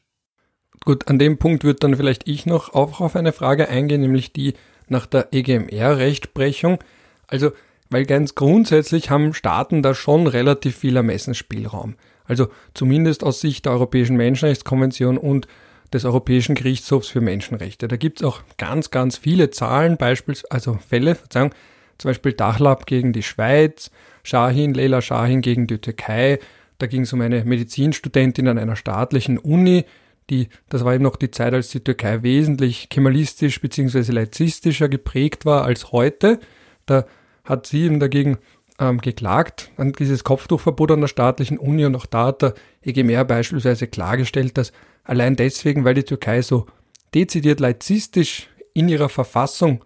[0.85, 4.31] Gut, an dem Punkt wird dann vielleicht ich noch auch auf eine Frage eingehen, nämlich
[4.31, 4.53] die
[4.87, 6.79] nach der EGMR-Rechtsprechung.
[7.27, 7.51] Also
[7.89, 11.95] weil ganz grundsätzlich haben Staaten da schon relativ viel Ermessensspielraum.
[12.25, 15.47] Also zumindest aus Sicht der Europäischen Menschenrechtskonvention und
[15.91, 17.87] des Europäischen Gerichtshofs für Menschenrechte.
[17.87, 21.51] Da gibt's auch ganz, ganz viele Zahlen, beispielsweise, also Fälle, Verzeihung,
[21.97, 23.89] zum Beispiel Dachlab gegen die Schweiz,
[24.23, 26.39] Shahin, Leila Shahin gegen die Türkei.
[26.77, 29.85] Da ging es um eine Medizinstudentin an einer staatlichen Uni,
[30.29, 34.11] die, das war eben noch die Zeit, als die Türkei wesentlich kemalistisch bzw.
[34.11, 36.39] laizistischer geprägt war als heute.
[36.85, 37.05] Da
[37.49, 38.37] hat sie eben dagegen
[38.79, 43.25] ähm, geklagt an dieses Kopftuchverbot an der staatlichen Uni und auch da hat der EGMR
[43.25, 44.71] beispielsweise klargestellt, dass
[45.03, 46.67] allein deswegen, weil die Türkei so
[47.13, 49.83] dezidiert laizistisch in ihrer Verfassung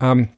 [0.00, 0.28] ähm,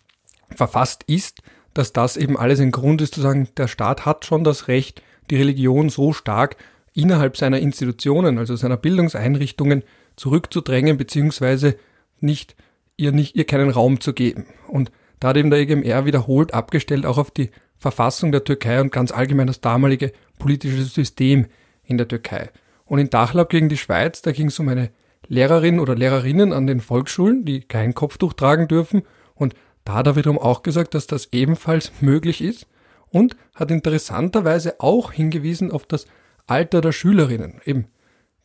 [0.50, 1.42] verfasst ist,
[1.74, 5.02] dass das eben alles ein Grund ist zu sagen, der Staat hat schon das Recht,
[5.30, 6.56] die Religion so stark
[6.94, 9.84] innerhalb seiner Institutionen, also seiner Bildungseinrichtungen
[10.16, 11.76] zurückzudrängen, beziehungsweise
[12.20, 12.56] nicht,
[12.96, 14.46] ihr nicht, ihr keinen Raum zu geben.
[14.66, 18.92] Und da hat eben der EGMR wiederholt abgestellt, auch auf die Verfassung der Türkei und
[18.92, 21.46] ganz allgemein das damalige politische System
[21.84, 22.50] in der Türkei.
[22.84, 24.90] Und in Dachlab gegen die Schweiz, da ging es um eine
[25.28, 29.02] Lehrerin oder Lehrerinnen an den Volksschulen, die kein Kopftuch tragen dürfen.
[29.34, 32.66] Und da hat er wiederum auch gesagt, dass das ebenfalls möglich ist
[33.08, 36.06] und hat interessanterweise auch hingewiesen auf das
[36.46, 37.60] Alter der Schülerinnen.
[37.64, 37.86] Eben,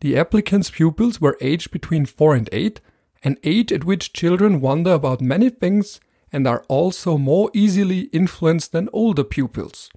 [0.01, 2.81] the applicants' pupils were aged between 4 and 8,
[3.23, 5.99] an age at which children wonder about many things
[6.31, 9.89] and are also more easily influenced than older pupils.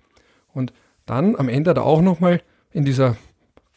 [0.52, 0.72] Und
[1.06, 2.42] dann am Ende er auch nochmal
[2.72, 3.16] in dieser,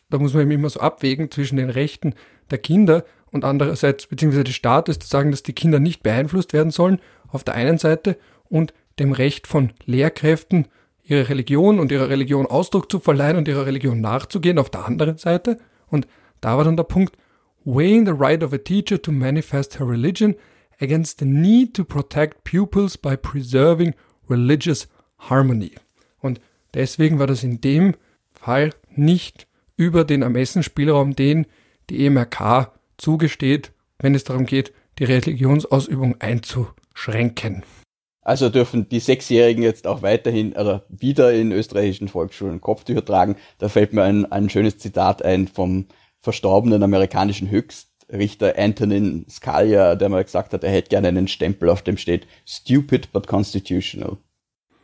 [0.09, 2.15] da muss man eben immer so abwägen zwischen den Rechten
[2.49, 6.71] der Kinder und andererseits, beziehungsweise des Staates, zu sagen, dass die Kinder nicht beeinflusst werden
[6.71, 8.17] sollen, auf der einen Seite,
[8.49, 10.67] und dem Recht von Lehrkräften,
[11.03, 15.17] ihre Religion und ihrer Religion Ausdruck zu verleihen und ihrer Religion nachzugehen, auf der anderen
[15.17, 15.57] Seite.
[15.87, 16.07] Und
[16.41, 17.17] da war dann der Punkt,
[17.65, 20.35] weighing the right of a teacher to manifest her religion
[20.81, 23.93] against the need to protect pupils by preserving
[24.29, 24.87] religious
[25.17, 25.73] harmony.
[26.19, 26.39] Und
[26.73, 27.95] deswegen war das in dem
[28.31, 31.45] Fall nicht über den Ermessensspielraum, den
[31.89, 37.63] die EMRK zugesteht, wenn es darum geht, die Religionsausübung einzuschränken.
[38.21, 43.37] Also dürfen die Sechsjährigen jetzt auch weiterhin oder wieder in österreichischen Volksschulen Kopftücher tragen.
[43.57, 45.85] Da fällt mir ein, ein schönes Zitat ein vom
[46.19, 47.47] verstorbenen amerikanischen
[48.09, 52.25] Höchstrichter Antonin Scalia, der mal gesagt hat, er hätte gerne einen Stempel, auf dem steht
[52.45, 54.17] Stupid but Constitutional.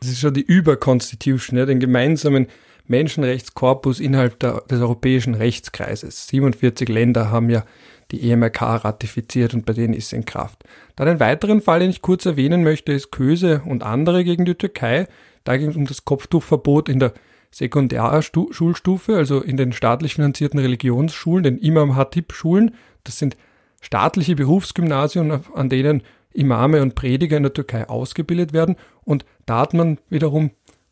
[0.00, 2.48] Das ist schon die Überconstitution, ja, den gemeinsamen
[2.86, 6.28] Menschenrechtskorpus innerhalb der, des europäischen Rechtskreises.
[6.28, 7.64] 47 Länder haben ja
[8.10, 10.64] die EMRK ratifiziert und bei denen ist es in Kraft.
[10.94, 14.54] Dann einen weiteren Fall, den ich kurz erwähnen möchte, ist Köse und andere gegen die
[14.54, 15.08] Türkei.
[15.44, 17.14] Da ging es um das Kopftuchverbot in der
[17.54, 22.74] Sekundärschulstufe, also in den staatlich finanzierten Religionsschulen, den Imam Hatib-Schulen.
[23.04, 23.36] Das sind
[23.80, 28.74] staatliche Berufsgymnasien, an denen Imame und Prediger in der Türkei ausgebildet werden.
[29.04, 30.50] Und da hat man wiederum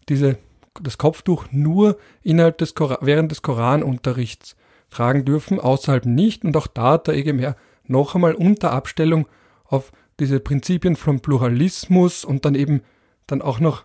[0.08, 0.38] diese
[0.80, 4.56] das Kopftuch nur innerhalb des Koran, während des Koranunterrichts
[4.88, 6.44] tragen dürfen, außerhalb nicht.
[6.44, 7.56] Und auch da hat der EGMR
[7.88, 9.26] noch einmal unter Abstellung
[9.64, 12.82] auf diese Prinzipien von Pluralismus und dann eben
[13.26, 13.84] dann auch noch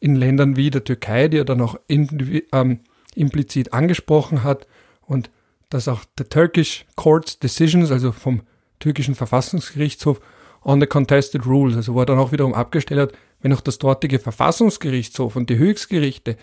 [0.00, 2.80] in Ländern wie der Türkei, die er dann auch in, ähm,
[3.14, 4.66] implizit angesprochen hat
[5.02, 5.30] und
[5.70, 8.42] dass auch der Turkish Court's Decisions, also vom
[8.78, 10.20] türkischen Verfassungsgerichtshof,
[10.64, 13.78] on the contested rules, also wo er dann auch wiederum abgestellt hat, wenn auch das
[13.78, 16.36] dortige Verfassungsgerichtshof und die Höchstgerichte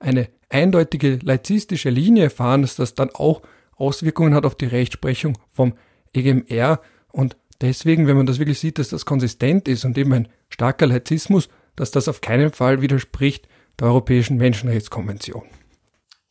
[0.00, 3.42] eine eindeutige laizistische Linie fahren, dass das dann auch
[3.76, 5.74] Auswirkungen hat auf die Rechtsprechung vom
[6.12, 6.80] EGMR
[7.12, 10.86] und deswegen, wenn man das wirklich sieht, dass das konsistent ist und eben ein starker
[10.86, 11.48] Laizismus,
[11.80, 15.42] dass das auf keinen Fall widerspricht der Europäischen Menschenrechtskonvention.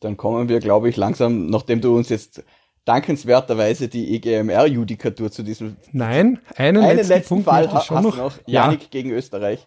[0.00, 2.44] Dann kommen wir, glaube ich, langsam, nachdem du uns jetzt
[2.84, 8.32] dankenswerterweise die EGMR-Judikatur zu diesem Nein, einen, einen letzten, letzten Punkt Fall hast noch, noch
[8.46, 8.88] Janik ja.
[8.90, 9.66] gegen Österreich.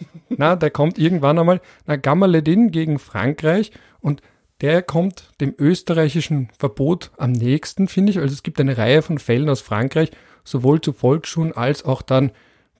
[0.28, 4.22] Na, der kommt irgendwann einmal, na, Gamaledin gegen Frankreich und
[4.60, 8.18] der kommt dem österreichischen Verbot am nächsten, finde ich.
[8.18, 10.12] Also es gibt eine Reihe von Fällen aus Frankreich,
[10.44, 12.30] sowohl zu Volksschulen als auch dann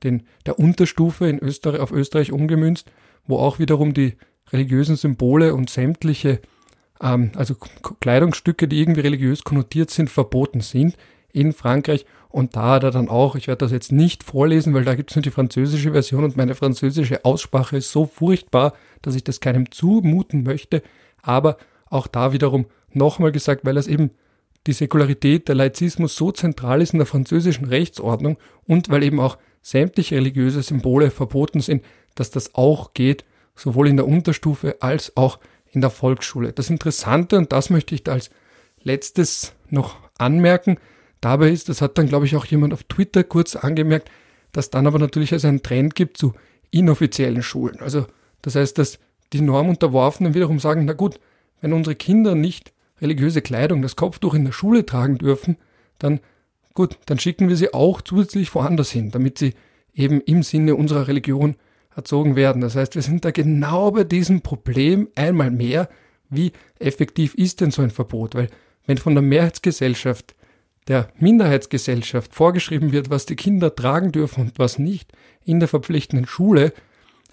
[0.05, 2.91] den, der Unterstufe in Österreich, auf Österreich umgemünzt,
[3.27, 4.17] wo auch wiederum die
[4.53, 6.41] religiösen Symbole und sämtliche,
[7.01, 7.55] ähm, also
[8.01, 10.97] Kleidungsstücke, die irgendwie religiös konnotiert sind, verboten sind
[11.33, 12.05] in Frankreich.
[12.29, 15.11] Und da hat er dann auch, ich werde das jetzt nicht vorlesen, weil da gibt
[15.11, 19.41] es nur die französische Version und meine französische Aussprache ist so furchtbar, dass ich das
[19.41, 20.83] keinem zumuten möchte.
[21.23, 24.11] Aber auch da wiederum nochmal gesagt, weil es eben
[24.67, 29.37] die Säkularität, der Laizismus so zentral ist in der französischen Rechtsordnung und weil eben auch
[29.62, 35.38] sämtliche religiöse Symbole verboten sind, dass das auch geht, sowohl in der Unterstufe als auch
[35.70, 36.53] in der Volksschule.
[36.53, 38.31] Das Interessante, und das möchte ich da als
[38.83, 40.79] letztes noch anmerken,
[41.20, 44.11] dabei ist, das hat dann, glaube ich, auch jemand auf Twitter kurz angemerkt,
[44.51, 46.35] dass dann aber natürlich also einen Trend gibt zu
[46.70, 47.81] inoffiziellen Schulen.
[47.81, 48.07] Also
[48.42, 48.98] das heißt, dass
[49.33, 51.18] die Normunterworfenen wiederum sagen, na gut,
[51.61, 55.57] wenn unsere Kinder nicht religiöse Kleidung, das Kopftuch in der Schule tragen dürfen,
[55.98, 56.20] dann
[56.75, 59.55] gut, dann schicken wir sie auch zusätzlich woanders hin, damit sie
[59.95, 61.57] eben im Sinne unserer Religion
[61.95, 62.63] erzogen werden.
[62.63, 65.89] Das heißt, wir sind da genau bei diesem Problem einmal mehr,
[66.31, 68.35] wie effektiv ist denn so ein Verbot?
[68.35, 68.49] Weil
[68.87, 70.35] wenn von der Mehrheitsgesellschaft,
[70.89, 75.13] der Minderheitsgesellschaft vorgeschrieben wird, was die Kinder tragen dürfen und was nicht
[75.45, 76.73] in der verpflichtenden Schule,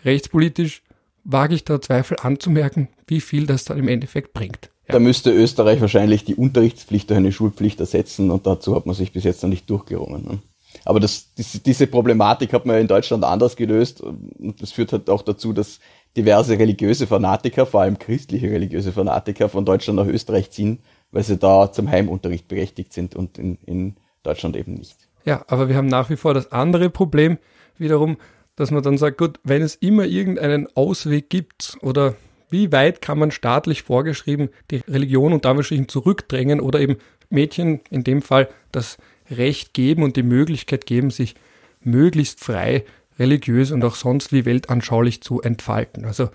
[0.04, 0.84] rechtspolitisch
[1.24, 4.70] wage ich da Zweifel anzumerken, wie viel das dann im Endeffekt bringt.
[4.90, 4.94] Ja.
[4.94, 9.14] Da müsste Österreich wahrscheinlich die Unterrichtspflicht durch eine Schulpflicht ersetzen und dazu hat man sich
[9.14, 10.24] bis jetzt noch nicht durchgerungen.
[10.24, 10.40] Ne?
[10.84, 15.10] Aber das, diese Problematik hat man ja in Deutschland anders gelöst und das führt halt
[15.10, 15.80] auch dazu, dass
[16.18, 20.80] diverse religiöse Fanatiker, vor allem christliche religiöse Fanatiker von Deutschland nach Österreich ziehen,
[21.12, 24.96] weil sie da zum Heimunterricht berechtigt sind und in, in Deutschland eben nicht.
[25.24, 27.38] Ja, aber wir haben nach wie vor das andere Problem
[27.78, 28.18] wiederum,
[28.56, 32.16] dass man dann sagt, gut, wenn es immer irgendeinen Ausweg gibt oder
[32.50, 36.98] wie weit kann man staatlich vorgeschrieben die Religion und damit zurückdrängen oder eben
[37.30, 38.98] Mädchen in dem Fall das
[39.30, 41.36] Recht geben und die Möglichkeit geben, sich
[41.82, 42.86] möglichst frei
[43.20, 46.06] religiös und auch sonst wie weltanschaulich zu entfalten.
[46.06, 46.30] Also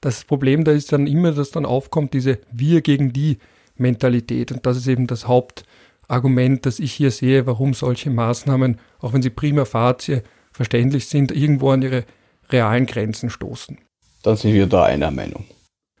[0.00, 3.38] das Problem da ist dann immer, dass dann aufkommt, diese Wir gegen die
[3.76, 4.52] Mentalität.
[4.52, 9.22] Und das ist eben das Hauptargument, das ich hier sehe, warum solche Maßnahmen, auch wenn
[9.22, 12.04] sie prima facie verständlich sind, irgendwo an ihre
[12.50, 13.78] realen Grenzen stoßen.
[14.22, 15.44] Dann sind wir da einer Meinung.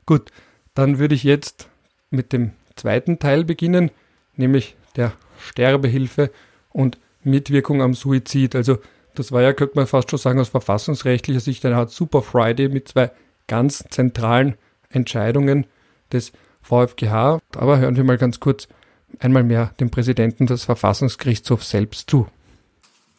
[0.08, 0.32] Gut,
[0.72, 1.68] dann würde ich jetzt
[2.08, 3.90] mit dem zweiten Teil beginnen,
[4.36, 6.30] nämlich der Sterbehilfe
[6.70, 8.56] und Mitwirkung am Suizid.
[8.56, 8.78] Also
[9.14, 12.70] das war ja, könnte man fast schon sagen, aus verfassungsrechtlicher Sicht eine Art Super Friday
[12.70, 13.10] mit zwei
[13.48, 14.54] ganz zentralen
[14.88, 15.66] Entscheidungen
[16.10, 17.40] des VfGH.
[17.54, 18.66] Aber hören wir mal ganz kurz
[19.18, 22.26] einmal mehr dem Präsidenten des Verfassungsgerichtshofs selbst zu.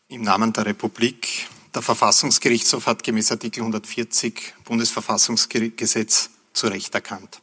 [0.08, 1.50] Im Namen der Republik.
[1.76, 7.42] Der Verfassungsgerichtshof hat gemäß Artikel 140 Bundesverfassungsgesetz zu Recht erkannt.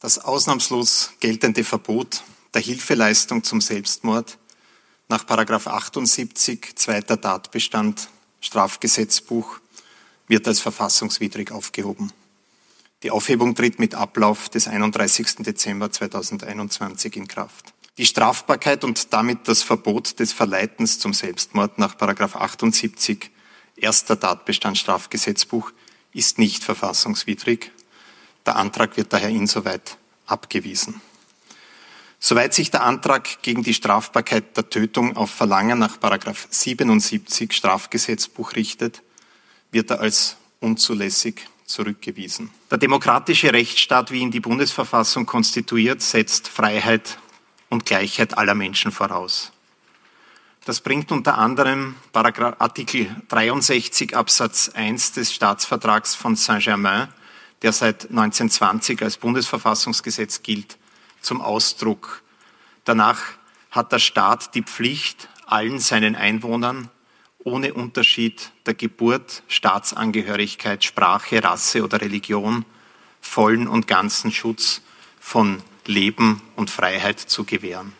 [0.00, 2.22] Das ausnahmslos geltende Verbot
[2.54, 4.38] der Hilfeleistung zum Selbstmord
[5.08, 8.08] nach 78 zweiter Tatbestand
[8.40, 9.58] Strafgesetzbuch
[10.28, 12.12] wird als verfassungswidrig aufgehoben.
[13.02, 15.36] Die Aufhebung tritt mit Ablauf des 31.
[15.38, 17.72] Dezember 2021 in Kraft.
[17.96, 23.30] Die Strafbarkeit und damit das Verbot des Verleitens zum Selbstmord nach 78
[23.76, 25.72] erster Tatbestand Strafgesetzbuch
[26.12, 27.70] ist nicht verfassungswidrig.
[28.46, 31.00] Der Antrag wird daher insoweit abgewiesen.
[32.20, 35.98] Soweit sich der Antrag gegen die Strafbarkeit der Tötung auf Verlangen nach
[36.50, 39.02] 77 Strafgesetzbuch richtet,
[39.70, 42.50] wird er als unzulässig zurückgewiesen.
[42.70, 47.18] Der demokratische Rechtsstaat, wie ihn die Bundesverfassung konstituiert, setzt Freiheit
[47.68, 49.52] und Gleichheit aller Menschen voraus.
[50.68, 57.08] Das bringt unter anderem Artikel 63 Absatz 1 des Staatsvertrags von Saint-Germain,
[57.62, 60.76] der seit 1920 als Bundesverfassungsgesetz gilt,
[61.22, 62.22] zum Ausdruck.
[62.84, 63.18] Danach
[63.70, 66.90] hat der Staat die Pflicht, allen seinen Einwohnern
[67.38, 72.66] ohne Unterschied der Geburt, Staatsangehörigkeit, Sprache, Rasse oder Religion
[73.22, 74.82] vollen und ganzen Schutz
[75.18, 77.94] von Leben und Freiheit zu gewähren.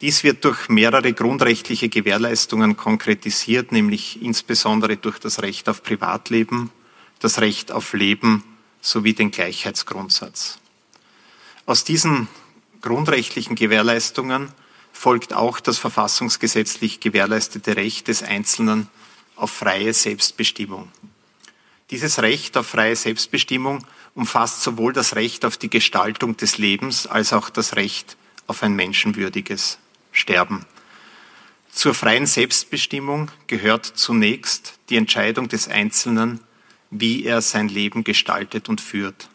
[0.00, 6.70] Dies wird durch mehrere grundrechtliche Gewährleistungen konkretisiert, nämlich insbesondere durch das Recht auf Privatleben,
[7.18, 8.42] das Recht auf Leben
[8.80, 10.58] sowie den Gleichheitsgrundsatz.
[11.66, 12.28] Aus diesen
[12.80, 14.48] grundrechtlichen Gewährleistungen
[14.90, 18.88] folgt auch das verfassungsgesetzlich gewährleistete Recht des Einzelnen
[19.36, 20.88] auf freie Selbstbestimmung.
[21.90, 23.84] Dieses Recht auf freie Selbstbestimmung
[24.14, 28.74] umfasst sowohl das Recht auf die Gestaltung des Lebens als auch das Recht auf ein
[28.74, 29.78] menschenwürdiges
[30.12, 30.66] Sterben.
[31.70, 36.40] Zur freien Selbstbestimmung gehört zunächst die Entscheidung des Einzelnen,
[36.90, 39.28] wie er sein Leben gestaltet und führt.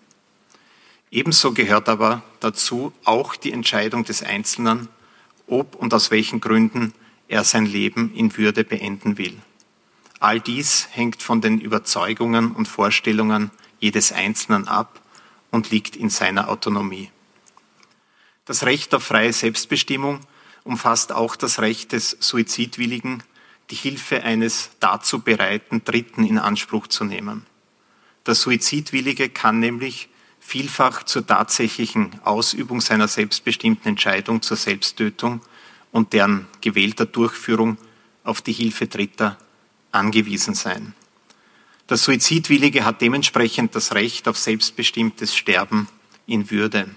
[1.11, 4.89] Ebenso gehört aber dazu auch die Entscheidung des Einzelnen,
[5.47, 6.93] ob und aus welchen Gründen
[7.27, 9.37] er sein Leben in Würde beenden will.
[10.19, 15.01] All dies hängt von den Überzeugungen und Vorstellungen jedes Einzelnen ab
[15.51, 17.11] und liegt in seiner Autonomie.
[18.45, 20.19] Das Recht auf freie Selbstbestimmung
[20.65, 23.23] umfasst auch das Recht des Suizidwilligen,
[23.69, 27.45] die Hilfe eines dazu bereiten Dritten in Anspruch zu nehmen.
[28.25, 35.41] Der Suizidwillige kann nämlich vielfach zur tatsächlichen Ausübung seiner selbstbestimmten Entscheidung zur Selbsttötung
[35.91, 37.77] und deren gewählter Durchführung
[38.23, 39.37] auf die Hilfe Dritter
[39.91, 40.93] angewiesen sein.
[41.89, 45.87] Der Suizidwillige hat dementsprechend das Recht auf selbstbestimmtes Sterben
[46.25, 46.89] in Würde.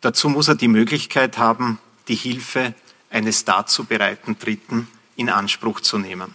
[0.00, 1.78] Dazu muss er die Möglichkeit haben,
[2.08, 2.74] die Hilfe
[3.10, 6.34] eines dazu bereiten Dritten in Anspruch zu nehmen.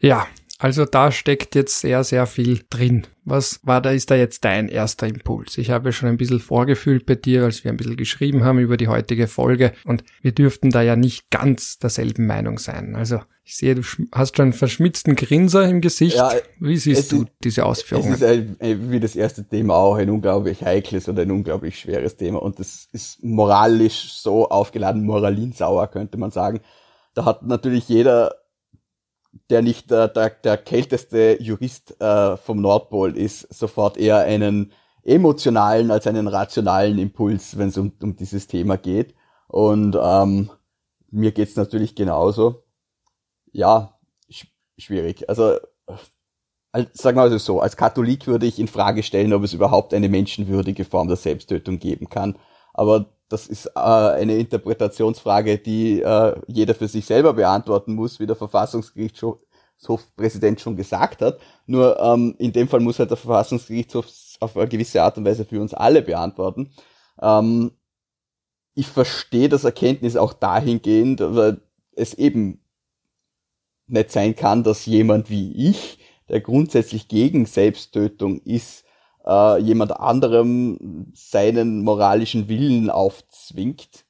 [0.00, 0.28] Ja,
[0.58, 3.06] also da steckt jetzt sehr, sehr viel drin.
[3.24, 5.58] Was war da, ist da jetzt dein erster Impuls?
[5.58, 8.76] Ich habe schon ein bisschen vorgefühlt bei dir, als wir ein bisschen geschrieben haben über
[8.76, 12.96] die heutige Folge und wir dürften da ja nicht ganz derselben Meinung sein.
[12.96, 13.82] Also ich sehe, du
[14.12, 16.16] hast schon einen verschmitzten Grinser im Gesicht.
[16.16, 18.14] Ja, Wie siehst du ist, diese Ausführungen?
[18.14, 22.16] Es ist ein, wie das erste Thema auch ein unglaublich heikles und ein unglaublich schweres
[22.16, 26.60] Thema und das ist moralisch so aufgeladen, moralinsauer könnte man sagen.
[27.14, 28.34] Da hat natürlich jeder
[29.50, 34.72] der nicht der, der, der kälteste Jurist äh, vom Nordpol ist, sofort eher einen
[35.02, 39.14] emotionalen als einen rationalen Impuls, wenn es um, um dieses Thema geht.
[39.48, 40.50] Und ähm,
[41.10, 42.64] mir geht's natürlich genauso.
[43.52, 43.98] Ja,
[44.30, 44.46] sch
[44.78, 45.28] schwierig.
[45.28, 45.58] Also
[46.72, 49.94] als, sagen wir also so, als Katholik würde ich in Frage stellen, ob es überhaupt
[49.94, 52.36] eine menschenwürdige Form der Selbsttötung geben kann.
[52.74, 58.26] Aber das ist äh, eine Interpretationsfrage, die äh, jeder für sich selber beantworten muss, wie
[58.26, 61.38] der Verfassungsgerichtshofpräsident schon gesagt hat.
[61.66, 64.06] Nur ähm, in dem Fall muss halt der Verfassungsgerichtshof
[64.40, 66.70] auf eine gewisse Art und Weise für uns alle beantworten.
[67.20, 67.72] Ähm,
[68.74, 71.60] ich verstehe das Erkenntnis auch dahingehend, weil
[71.92, 72.60] es eben
[73.86, 75.98] nicht sein kann, dass jemand wie ich
[76.28, 78.84] der grundsätzlich gegen Selbsttötung ist,
[79.26, 84.04] äh, jemand anderem seinen moralischen Willen aufzwingt.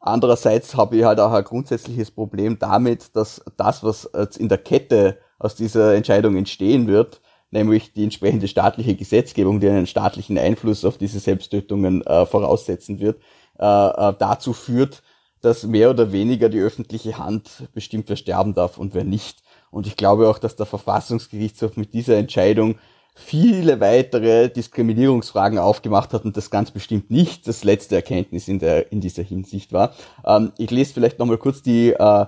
[0.00, 4.58] Andererseits habe ich halt auch ein grundsätzliches Problem damit, dass das, was jetzt in der
[4.58, 7.20] Kette aus dieser Entscheidung entstehen wird,
[7.52, 13.20] nämlich die entsprechende staatliche Gesetzgebung, die einen staatlichen Einfluss auf diese Selbsttötungen äh, voraussetzen wird,
[13.58, 15.02] äh, äh, dazu führt,
[15.40, 19.42] dass mehr oder weniger die öffentliche Hand bestimmt, wer sterben darf und wer nicht.
[19.70, 22.76] Und ich glaube auch, dass der Verfassungsgerichtshof mit dieser Entscheidung
[23.14, 28.90] viele weitere Diskriminierungsfragen aufgemacht hat und das ganz bestimmt nicht das letzte Erkenntnis in, der,
[28.90, 29.94] in dieser Hinsicht war.
[30.24, 32.26] Ähm, ich lese vielleicht nochmal kurz die äh,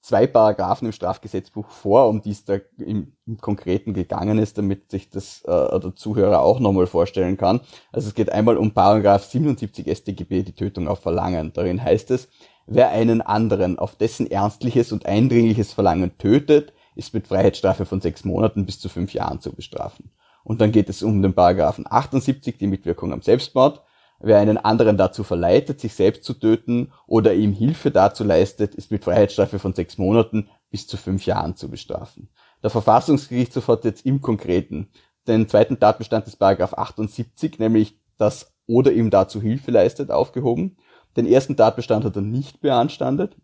[0.00, 4.90] zwei Paragraphen im Strafgesetzbuch vor, um die es da im, im Konkreten gegangen ist, damit
[4.90, 7.60] sich das äh, der Zuhörer auch nochmal vorstellen kann.
[7.92, 11.52] Also es geht einmal um Paragraph 77 StGB, die Tötung auf Verlangen.
[11.52, 12.28] Darin heißt es,
[12.66, 18.24] wer einen anderen auf dessen ernstliches und eindringliches Verlangen tötet, ist mit Freiheitsstrafe von sechs
[18.24, 20.10] Monaten bis zu fünf Jahren zu bestrafen.
[20.44, 23.82] Und dann geht es um den Paragraphen 78, die Mitwirkung am Selbstmord.
[24.20, 28.90] Wer einen anderen dazu verleitet, sich selbst zu töten oder ihm Hilfe dazu leistet, ist
[28.90, 32.28] mit Freiheitsstrafe von sechs Monaten bis zu fünf Jahren zu bestrafen.
[32.62, 34.88] Der Verfassungsgerichtshof hat jetzt im Konkreten
[35.26, 40.76] den zweiten Tatbestand des Paragraph 78, nämlich das oder ihm dazu Hilfe leistet, aufgehoben.
[41.16, 43.36] Den ersten Tatbestand hat er nicht beanstandet.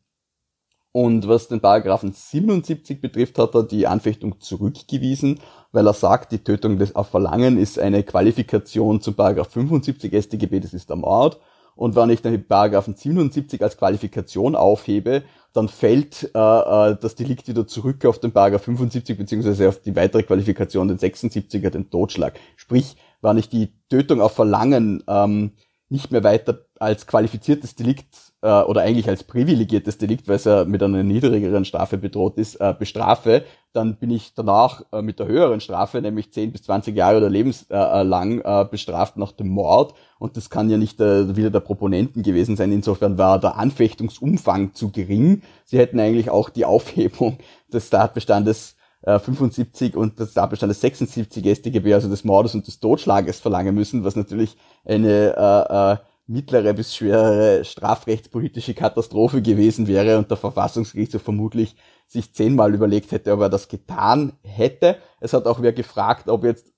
[0.97, 5.41] Und was den Paragraphen 77 betrifft, hat er die Anfechtung zurückgewiesen,
[5.71, 10.59] weil er sagt, die Tötung des auf Verlangen ist eine Qualifikation zum Paragraph 75 StGB,
[10.59, 11.39] das ist der Mord.
[11.75, 17.47] Und wenn ich den Paragraphen 77 als Qualifikation aufhebe, dann fällt äh, äh, das Delikt
[17.47, 22.41] wieder zurück auf den Paragraph 75 beziehungsweise auf die weitere Qualifikation, den 76er, den Totschlag.
[22.57, 25.53] Sprich, wenn ich die Tötung auf Verlangen ähm,
[25.91, 30.65] nicht mehr weiter als qualifiziertes Delikt äh, oder eigentlich als privilegiertes Delikt, weil es ja
[30.65, 35.27] mit einer niedrigeren Strafe bedroht ist, äh, bestrafe, dann bin ich danach äh, mit der
[35.27, 39.95] höheren Strafe, nämlich 10 bis 20 Jahre oder lebenslang äh, äh, bestraft nach dem Mord.
[40.21, 42.71] Und das kann ja nicht äh, wieder der Proponenten gewesen sein.
[42.71, 45.43] Insofern war der Anfechtungsumfang zu gering.
[45.65, 47.39] Sie hätten eigentlich auch die Aufhebung
[47.73, 53.41] des Tatbestandes 75 äh, und des Tatbestandes 76 StGB, also des Mordes und des Totschlages
[53.41, 60.31] verlangen müssen, was natürlich eine äh, äh, mittlere bis schwere strafrechtspolitische Katastrophe gewesen wäre und
[60.31, 61.77] der Verfassungsgerichtshof vermutlich
[62.09, 64.99] sich zehnmal überlegt hätte, ob er das getan hätte.
[65.21, 66.73] Es hat auch wer gefragt, ob jetzt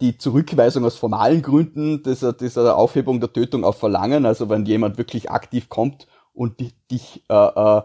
[0.00, 4.98] die Zurückweisung aus formalen Gründen dieser, dieser Aufhebung der Tötung auf Verlangen, also wenn jemand
[4.98, 7.82] wirklich aktiv kommt und dich, dich äh, äh,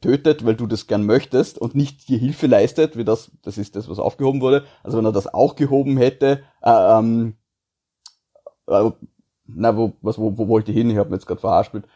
[0.00, 3.76] tötet, weil du das gern möchtest und nicht dir Hilfe leistet, wie das, das ist
[3.76, 4.64] das, was aufgehoben wurde.
[4.82, 7.36] Also wenn er das auch gehoben hätte, äh, ähm,
[8.68, 8.90] äh,
[9.46, 10.90] na, wo, was, wo, wo wollte ich hin?
[10.90, 11.86] Ich habe mir jetzt gerade verhaspelt.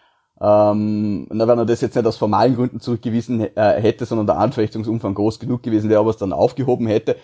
[0.41, 4.39] Ähm, na, wenn er das jetzt nicht aus formalen Gründen zurückgewiesen äh, hätte, sondern der
[4.39, 7.17] Anfechtungsumfang groß genug gewesen wäre, aber es dann aufgehoben hätte,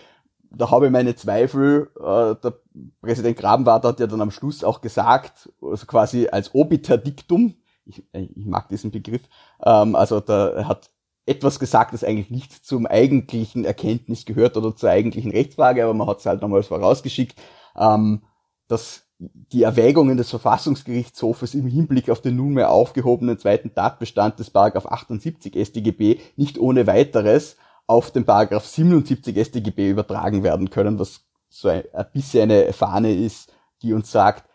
[0.51, 1.91] da habe ich meine Zweifel.
[1.97, 2.55] Äh, der
[3.01, 7.55] Präsident Grabenwart hat ja dann am Schluss auch gesagt, also quasi als obiter dictum,
[7.87, 9.23] ich, ich mag diesen Begriff,
[9.65, 10.91] ähm, also da, hat
[11.27, 16.07] etwas gesagt, das eigentlich nicht zum eigentlichen Erkenntnis gehört oder zur eigentlichen Rechtsfrage, aber man
[16.07, 17.41] hat es halt nochmals vorausgeschickt,
[17.77, 18.23] ähm,
[18.69, 19.04] dass
[19.53, 25.55] die Erwägungen des Verfassungsgerichtshofes im Hinblick auf den nunmehr aufgehobenen zweiten Tatbestand des Paragraph 78
[25.67, 27.57] StGB nicht ohne weiteres
[27.87, 33.15] auf den Paragraph 77 StGB übertragen werden können, was so ein, ein bisschen eine Fahne
[33.15, 33.53] ist,
[33.83, 34.49] die uns sagt,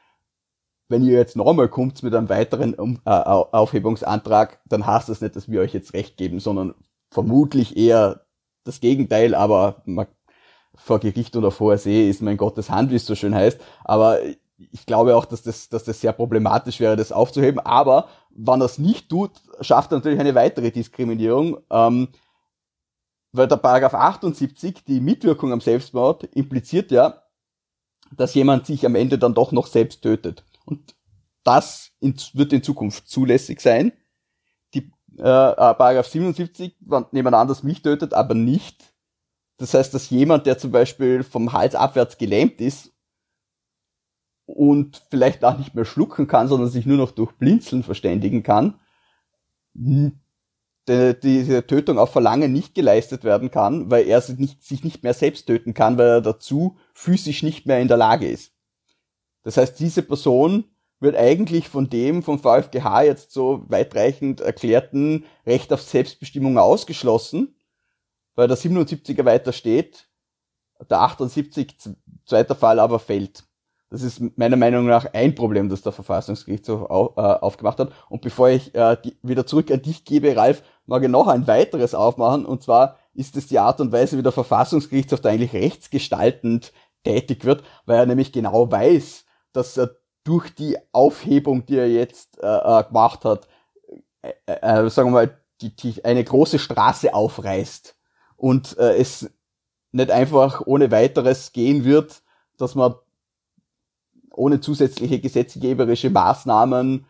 [0.90, 5.36] wenn ihr jetzt nochmal kommt mit einem weiteren um, äh, Aufhebungsantrag, dann heißt das nicht,
[5.36, 6.74] dass wir euch jetzt recht geben, sondern
[7.12, 8.26] vermutlich eher
[8.64, 10.08] das Gegenteil, aber man,
[10.76, 13.60] vor Gericht oder vor See ist mein Gottes Hand, wie es so schön heißt.
[13.84, 14.20] Aber
[14.72, 17.60] ich glaube auch, dass das, dass das sehr problematisch wäre, das aufzuheben.
[17.60, 19.32] Aber wenn es nicht tut,
[19.62, 21.58] schafft er natürlich eine weitere Diskriminierung.
[21.70, 22.10] Ähm,
[23.32, 27.24] weil der Paragraph 78, die Mitwirkung am Selbstmord, impliziert ja,
[28.16, 30.44] dass jemand sich am Ende dann doch noch selbst tötet.
[30.66, 30.96] Und
[31.44, 33.94] das in, wird in Zukunft zulässig sein.
[34.74, 38.94] Die äh, Paragraph 77, wenn jemand anders mich tötet, aber nicht.
[39.58, 42.92] Das heißt, dass jemand, der zum Beispiel vom Hals abwärts gelähmt ist
[44.56, 48.80] und vielleicht auch nicht mehr schlucken kann, sondern sich nur noch durch Blinzeln verständigen kann,
[49.76, 55.14] diese Tötung auf Verlangen nicht geleistet werden kann, weil er sich nicht, sich nicht mehr
[55.14, 58.54] selbst töten kann, weil er dazu physisch nicht mehr in der Lage ist.
[59.44, 60.66] Das heißt, diese Person
[61.00, 67.56] wird eigentlich von dem vom VfGH jetzt so weitreichend erklärten Recht auf Selbstbestimmung ausgeschlossen,
[68.36, 70.10] weil der 77er weiter steht,
[70.90, 71.78] der 78
[72.26, 73.44] zweiter Fall aber fällt.
[73.92, 76.84] Das ist meiner Meinung nach ein Problem, das der Verfassungsgerichtshof
[77.18, 77.92] äh, aufgemacht hat.
[78.08, 81.96] Und bevor ich äh, wieder zurück an dich gebe, Ralf, mag ich noch ein weiteres
[81.96, 82.46] aufmachen.
[82.46, 86.72] Und zwar ist es die Art und Weise, wie der Verfassungsgerichtshof da eigentlich rechtsgestaltend
[87.04, 92.38] tätig wird, weil er nämlich genau weiß, dass er durch die Aufhebung, die er jetzt
[92.40, 93.48] äh, gemacht hat,
[94.66, 97.96] sagen wir mal, die, die eine große Straße aufreißt
[98.36, 99.30] und äh, es
[99.92, 102.22] nicht einfach ohne weiteres gehen wird,
[102.58, 102.96] dass man
[104.34, 107.06] ohne zusätzliche gesetzgeberische Maßnahmen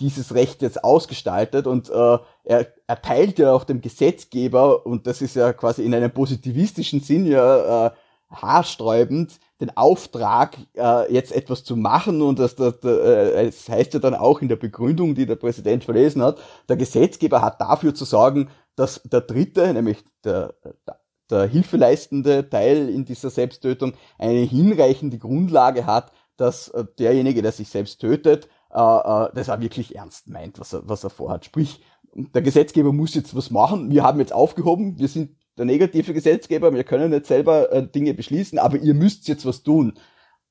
[0.00, 5.34] dieses Recht jetzt ausgestaltet und äh, er erteilt ja auch dem Gesetzgeber, und das ist
[5.34, 7.90] ja quasi in einem positivistischen Sinn ja äh,
[8.30, 14.00] haarsträubend, den Auftrag, äh, jetzt etwas zu machen und das, das, äh, das heißt ja
[14.00, 16.38] dann auch in der Begründung, die der Präsident verlesen hat,
[16.68, 20.54] der Gesetzgeber hat dafür zu sorgen, dass der Dritte, nämlich der,
[20.86, 21.00] der
[21.30, 28.00] hilfeleistende Teil in dieser Selbsttötung, eine hinreichende Grundlage hat, dass äh, derjenige, der sich selbst
[28.00, 31.44] tötet, äh, äh, das auch wirklich ernst meint, was er, was er vorhat.
[31.44, 31.82] Sprich,
[32.14, 33.90] der Gesetzgeber muss jetzt was machen.
[33.90, 38.58] Wir haben jetzt aufgehoben, wir sind der negative Gesetzgeber, wir können nicht selber Dinge beschließen,
[38.58, 39.94] aber ihr müsst jetzt was tun.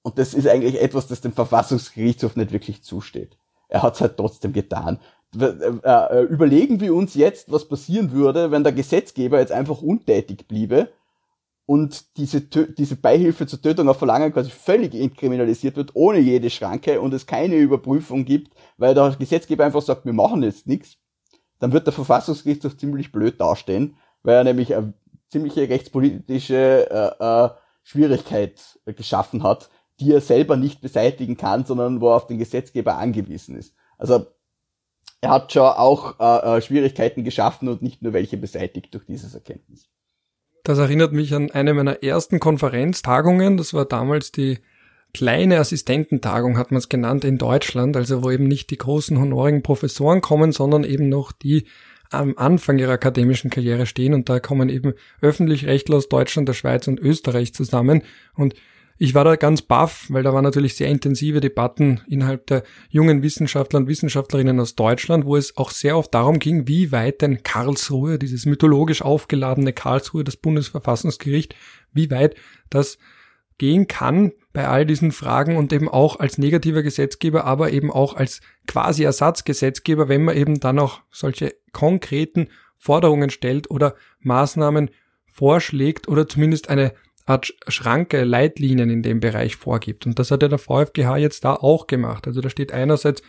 [0.02, 3.38] Und das ist eigentlich etwas, das dem Verfassungsgerichtshof nicht wirklich zusteht.
[3.70, 5.00] Er hat es halt trotzdem getan.
[5.36, 5.46] Äh,
[5.84, 10.90] äh, überlegen wir uns jetzt, was passieren würde, wenn der Gesetzgeber jetzt einfach untätig bliebe
[11.66, 17.02] und diese, diese Beihilfe zur Tötung auf Verlangen quasi völlig entkriminalisiert wird, ohne jede Schranke
[17.02, 20.98] und es keine Überprüfung gibt, weil der Gesetzgeber einfach sagt, wir machen jetzt nichts,
[21.60, 24.94] dann wird der Verfassungsgerichtshof ziemlich blöd dastehen, weil er nämlich eine
[25.30, 27.50] ziemliche rechtspolitische äh, äh,
[27.84, 29.70] Schwierigkeit geschaffen hat,
[30.00, 33.74] die er selber nicht beseitigen kann, sondern wo er auf den Gesetzgeber angewiesen ist.
[33.98, 34.28] Also
[35.22, 39.34] er hat schon auch äh, äh, Schwierigkeiten geschaffen und nicht nur welche beseitigt durch dieses
[39.34, 39.90] Erkenntnis.
[40.64, 43.58] Das erinnert mich an eine meiner ersten Konferenztagungen.
[43.58, 44.60] Das war damals die
[45.14, 49.64] kleine Assistententagung, hat man es genannt, in Deutschland, also wo eben nicht die großen honorigen
[49.64, 51.66] Professoren kommen, sondern eben noch die
[52.10, 56.88] am Anfang ihrer akademischen Karriere stehen und da kommen eben öffentlich-rechtler aus Deutschland, der Schweiz
[56.88, 58.04] und Österreich zusammen
[58.36, 58.54] und
[58.98, 63.22] ich war da ganz baff, weil da waren natürlich sehr intensive Debatten innerhalb der jungen
[63.22, 67.44] Wissenschaftler und Wissenschaftlerinnen aus Deutschland, wo es auch sehr oft darum ging, wie weit denn
[67.44, 71.56] Karlsruhe, dieses mythologisch aufgeladene Karlsruhe, das Bundesverfassungsgericht,
[71.94, 72.36] wie weit
[72.70, 72.98] das
[73.60, 78.16] gehen kann bei all diesen Fragen und eben auch als negativer Gesetzgeber, aber eben auch
[78.16, 84.92] als quasi Ersatzgesetzgeber, wenn man eben dann auch solche konkreten Forderungen stellt oder Maßnahmen
[85.26, 86.94] vorschlägt oder zumindest eine
[87.28, 90.06] Art Schranke, Leitlinien in dem Bereich vorgibt.
[90.06, 92.26] Und das hat ja der VfGH jetzt da auch gemacht.
[92.26, 93.22] Also da steht einerseits,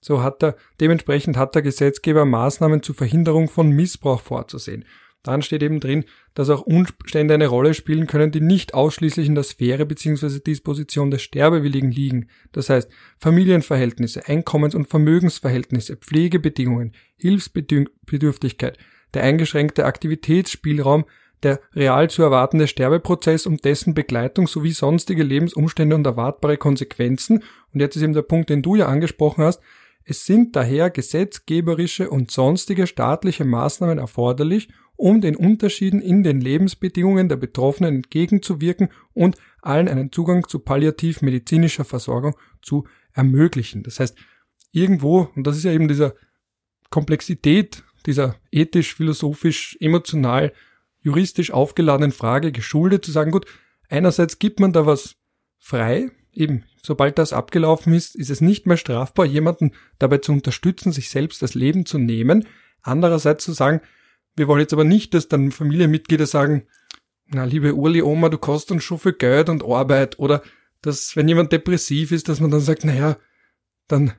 [0.00, 4.84] so hat er, dementsprechend hat der Gesetzgeber Maßnahmen zur Verhinderung von Missbrauch vorzusehen.
[5.22, 6.04] Dann steht eben drin,
[6.34, 10.38] dass auch Umstände eine Rolle spielen können, die nicht ausschließlich in der Sphäre bzw.
[10.38, 12.28] Disposition des Sterbewilligen liegen.
[12.52, 18.78] Das heißt, Familienverhältnisse, Einkommens- und Vermögensverhältnisse, Pflegebedingungen, Hilfsbedürftigkeit,
[19.14, 21.06] der eingeschränkte Aktivitätsspielraum,
[21.42, 27.42] der real zu erwartende Sterbeprozess und dessen Begleitung sowie sonstige Lebensumstände und erwartbare Konsequenzen.
[27.72, 29.60] Und jetzt ist eben der Punkt, den du ja angesprochen hast.
[30.04, 37.28] Es sind daher gesetzgeberische und sonstige staatliche Maßnahmen erforderlich, um den Unterschieden in den Lebensbedingungen
[37.28, 43.82] der Betroffenen entgegenzuwirken und allen einen Zugang zu palliativ-medizinischer Versorgung zu ermöglichen.
[43.82, 44.16] Das heißt,
[44.72, 46.14] irgendwo, und das ist ja eben dieser
[46.90, 50.52] Komplexität, dieser ethisch, philosophisch, emotional,
[51.06, 53.46] juristisch aufgeladenen Frage geschuldet zu sagen, gut,
[53.88, 55.14] einerseits gibt man da was
[55.56, 60.90] frei, eben, sobald das abgelaufen ist, ist es nicht mehr strafbar, jemanden dabei zu unterstützen,
[60.90, 62.48] sich selbst das Leben zu nehmen.
[62.82, 63.80] Andererseits zu sagen,
[64.34, 66.66] wir wollen jetzt aber nicht, dass dann Familienmitglieder sagen,
[67.28, 70.18] na, liebe Urli Oma, du kostest uns schon viel Geld und Arbeit.
[70.18, 70.42] Oder
[70.82, 73.16] dass, wenn jemand depressiv ist, dass man dann sagt, naja,
[73.86, 74.12] dann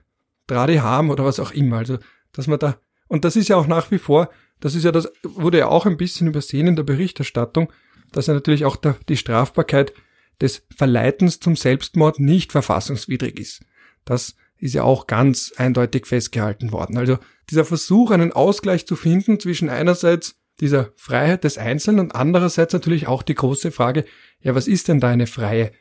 [0.47, 1.79] trade haben oder was auch immer.
[1.79, 1.97] Also,
[2.31, 2.79] dass man da,
[3.09, 4.29] und das ist ja auch nach wie vor,
[4.59, 7.71] das ist ja das, wurde ja auch ein bisschen übersehen in der Berichterstattung,
[8.11, 9.93] dass ja natürlich auch der, die Strafbarkeit
[10.41, 13.61] des Verleitens zum Selbstmord nicht verfassungswidrig ist.
[14.05, 16.97] Das ist ja auch ganz eindeutig festgehalten worden.
[16.97, 17.17] Also
[17.49, 23.07] dieser Versuch, einen Ausgleich zu finden zwischen einerseits dieser Freiheit des Einzelnen und andererseits natürlich
[23.07, 24.05] auch die große Frage,
[24.39, 25.71] ja, was ist denn da eine freie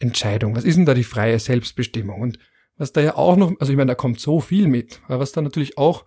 [0.00, 0.56] Entscheidung?
[0.56, 2.20] Was ist denn da die freie Selbstbestimmung?
[2.20, 2.38] Und
[2.76, 5.32] was da ja auch noch, also ich meine, da kommt so viel mit, aber was
[5.32, 6.06] da natürlich auch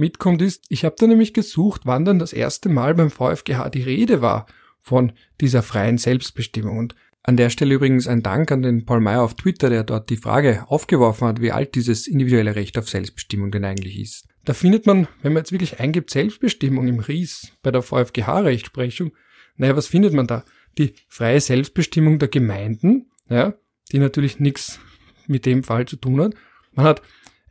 [0.00, 3.82] mitkommt ist, ich habe da nämlich gesucht, wann dann das erste Mal beim VfGH die
[3.82, 4.46] Rede war
[4.80, 6.78] von dieser freien Selbstbestimmung.
[6.78, 10.10] Und an der Stelle übrigens ein Dank an den Paul Meyer auf Twitter, der dort
[10.10, 14.26] die Frage aufgeworfen hat, wie alt dieses individuelle Recht auf Selbstbestimmung denn eigentlich ist.
[14.44, 19.12] Da findet man, wenn man jetzt wirklich eingibt, Selbstbestimmung im RIES bei der VfGH-Rechtsprechung,
[19.56, 20.44] naja, was findet man da?
[20.78, 23.54] Die freie Selbstbestimmung der Gemeinden, ja,
[23.92, 24.80] die natürlich nichts
[25.26, 26.34] mit dem Fall zu tun hat.
[26.72, 27.02] Man hat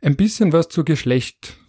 [0.02, 1.59] ein bisschen was zu Geschlecht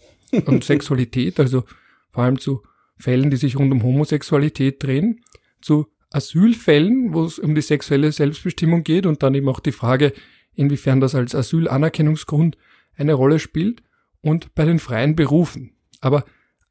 [0.46, 1.64] und Sexualität, also
[2.12, 2.64] vor allem zu
[2.98, 5.22] Fällen, die sich rund um Homosexualität drehen,
[5.62, 10.14] zu Asylfällen, wo es um die sexuelle Selbstbestimmung geht und dann eben auch die Frage,
[10.54, 12.58] inwiefern das als Asylanerkennungsgrund
[12.96, 13.82] eine Rolle spielt
[14.22, 15.72] und bei den freien Berufen.
[16.02, 16.26] Aber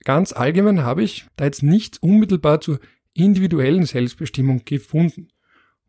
[0.04, 2.80] ganz allgemein habe ich da jetzt nichts unmittelbar zur
[3.14, 5.28] individuellen Selbstbestimmung gefunden.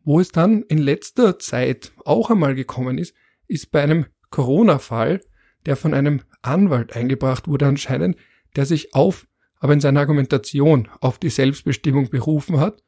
[0.04, 3.14] Wo es dann in letzter Zeit auch einmal gekommen ist,
[3.46, 5.20] ist bei einem Corona-Fall,
[5.66, 8.16] der von einem Anwalt eingebracht wurde anscheinend,
[8.56, 9.26] der sich auf,
[9.58, 12.82] aber in seiner Argumentation auf die Selbstbestimmung berufen hat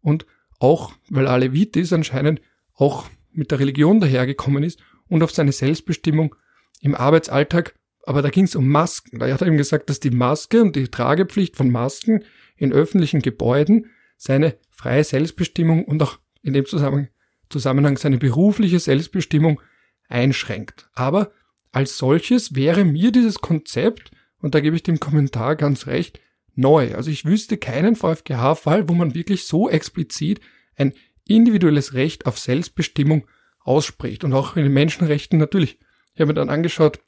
[0.00, 0.26] und
[0.58, 2.40] auch, weil Alevitis anscheinend
[2.74, 6.34] auch mit der Religion dahergekommen ist und auf seine Selbstbestimmung
[6.80, 9.18] im Arbeitsalltag, aber da ging es um Masken.
[9.18, 12.24] Da hat er ihm gesagt, dass die Maske und die Tragepflicht von Masken
[12.56, 13.86] in öffentlichen Gebäuden
[14.16, 19.60] seine freie Selbstbestimmung und auch in dem Zusammenhang seine berufliche Selbstbestimmung
[20.08, 20.88] einschränkt.
[20.94, 21.32] Aber
[21.76, 26.20] als solches wäre mir dieses Konzept, und da gebe ich dem Kommentar ganz recht,
[26.54, 26.94] neu.
[26.94, 30.40] Also ich wüsste keinen VfGH-Fall, wo man wirklich so explizit
[30.76, 30.94] ein
[31.28, 33.26] individuelles Recht auf Selbstbestimmung
[33.60, 34.24] ausspricht.
[34.24, 35.78] Und auch in den Menschenrechten natürlich.
[36.14, 37.00] Ich habe mir dann angeschaut,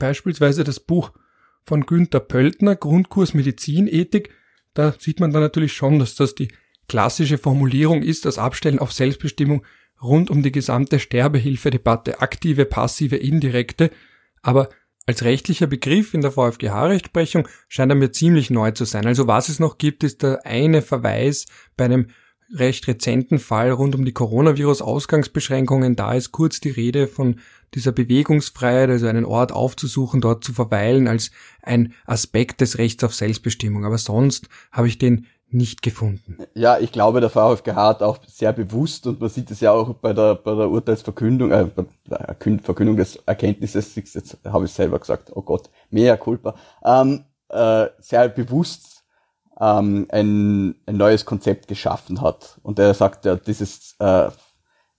[0.00, 1.12] beispielsweise das Buch
[1.64, 4.30] von Günther Pöltner, Grundkurs Medizinethik.
[4.74, 6.48] Da sieht man dann natürlich schon, dass das die
[6.88, 9.64] klassische Formulierung ist, das Abstellen auf Selbstbestimmung
[10.02, 13.90] rund um die gesamte Sterbehilfedebatte, aktive, passive, indirekte.
[14.42, 14.68] Aber
[15.06, 19.06] als rechtlicher Begriff in der VfGH-Rechtsprechung scheint er mir ziemlich neu zu sein.
[19.06, 21.46] Also was es noch gibt, ist der eine Verweis
[21.76, 22.06] bei einem
[22.52, 25.96] recht rezenten Fall rund um die Coronavirus-Ausgangsbeschränkungen.
[25.96, 27.36] Da ist kurz die Rede von
[27.74, 31.30] dieser Bewegungsfreiheit, also einen Ort aufzusuchen, dort zu verweilen, als
[31.62, 33.84] ein Aspekt des Rechts auf Selbstbestimmung.
[33.84, 36.38] Aber sonst habe ich den nicht gefunden.
[36.54, 39.94] Ja, ich glaube, der VfGH hat auch sehr bewusst, und man sieht es ja auch
[39.94, 44.98] bei der, bei der Urteilsverkündung, äh, bei der Verkündung des Erkenntnisses, jetzt habe ich selber
[44.98, 49.04] gesagt, oh Gott, mehr Culpa, ähm, äh, sehr bewusst
[49.60, 52.58] ähm, ein, ein neues Konzept geschaffen hat.
[52.62, 54.30] Und er sagt ja, dieses, äh,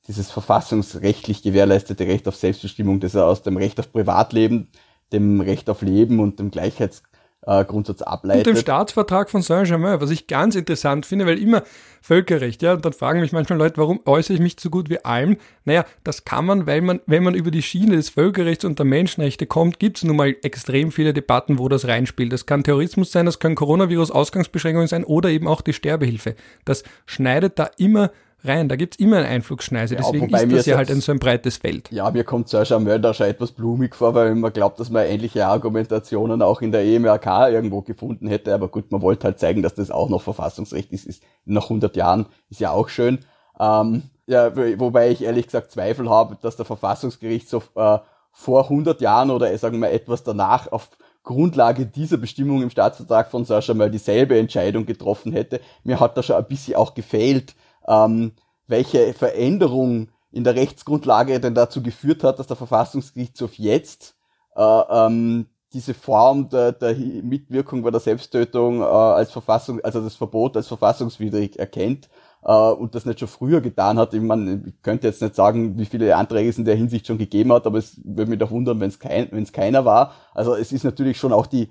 [0.08, 4.70] dieses verfassungsrechtlich gewährleistete Recht auf Selbstbestimmung, das er aus dem Recht auf Privatleben,
[5.12, 7.04] dem Recht auf Leben und dem Gleichheits
[7.44, 8.48] äh, Grundsatz ableitet.
[8.48, 11.64] Und dem Staatsvertrag von Saint-Germain, was ich ganz interessant finde, weil immer
[12.02, 15.04] Völkerrecht, ja, und dann fragen mich manchmal Leute, warum äußere ich mich so gut wie
[15.06, 15.38] allem?
[15.66, 18.86] Naja, das kann man, weil man, wenn man über die Schiene des Völkerrechts und der
[18.86, 22.34] Menschenrechte kommt, gibt es nun mal extrem viele Debatten, wo das reinspielt.
[22.34, 26.36] Das kann Terrorismus sein, das können Coronavirus-Ausgangsbeschränkungen sein oder eben auch die Sterbehilfe.
[26.66, 28.12] Das schneidet da immer
[28.44, 28.70] rein.
[28.70, 29.96] Da gibt's immer eine Einflugschneise.
[29.96, 31.92] Ja, Deswegen ist das ja halt ein so ein breites Feld.
[31.92, 35.46] Ja, mir kommt Sascha Mörder schon etwas blumig vor, weil man glaubt, dass man ähnliche
[35.48, 38.54] Argumentationen auch in der EMRK irgendwo gefunden hätte.
[38.54, 41.06] Aber gut, man wollte halt zeigen, dass das auch noch Verfassungsrecht ist.
[41.06, 43.20] ist nach 100 Jahren ist ja auch schön.
[43.60, 48.00] Ähm, ja, wobei ich ehrlich gesagt Zweifel habe, dass der Verfassungsgerichtshof äh,
[48.32, 50.90] vor 100 Jahren oder sagen wir etwas danach auf
[51.24, 55.62] Grundlage dieser Bestimmung im Staatsvertrag von Sascha mal dieselbe Entscheidung getroffen hätte.
[55.84, 57.54] Mir hat da schon ein bisschen auch gefehlt,
[57.88, 58.34] ähm,
[58.68, 64.16] welche Veränderung in der Rechtsgrundlage denn dazu geführt hat, dass der Verfassungsgerichtshof jetzt
[64.56, 70.16] äh, ähm, diese Form der, der Mitwirkung bei der Selbsttötung äh, als Verfassung, also das
[70.16, 72.10] Verbot als verfassungswidrig erkennt
[72.44, 74.14] äh, und das nicht schon früher getan hat.
[74.14, 77.18] Ich, meine, ich könnte jetzt nicht sagen, wie viele Anträge es in der Hinsicht schon
[77.18, 80.14] gegeben hat, aber es würde mich doch wundern, wenn es kein, wenn es keiner war.
[80.34, 81.70] Also es ist natürlich schon auch die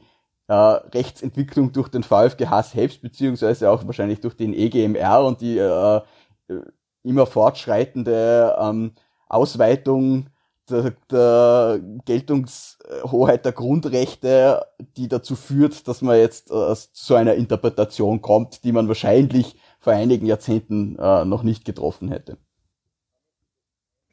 [0.51, 6.01] äh, Rechtsentwicklung durch den VfGH selbst, beziehungsweise auch wahrscheinlich durch den EGMR und die äh,
[7.05, 8.91] immer fortschreitende ähm,
[9.29, 10.27] Ausweitung
[10.69, 18.21] der, der Geltungshoheit der Grundrechte, die dazu führt, dass man jetzt äh, zu einer Interpretation
[18.21, 22.39] kommt, die man wahrscheinlich vor einigen Jahrzehnten äh, noch nicht getroffen hätte.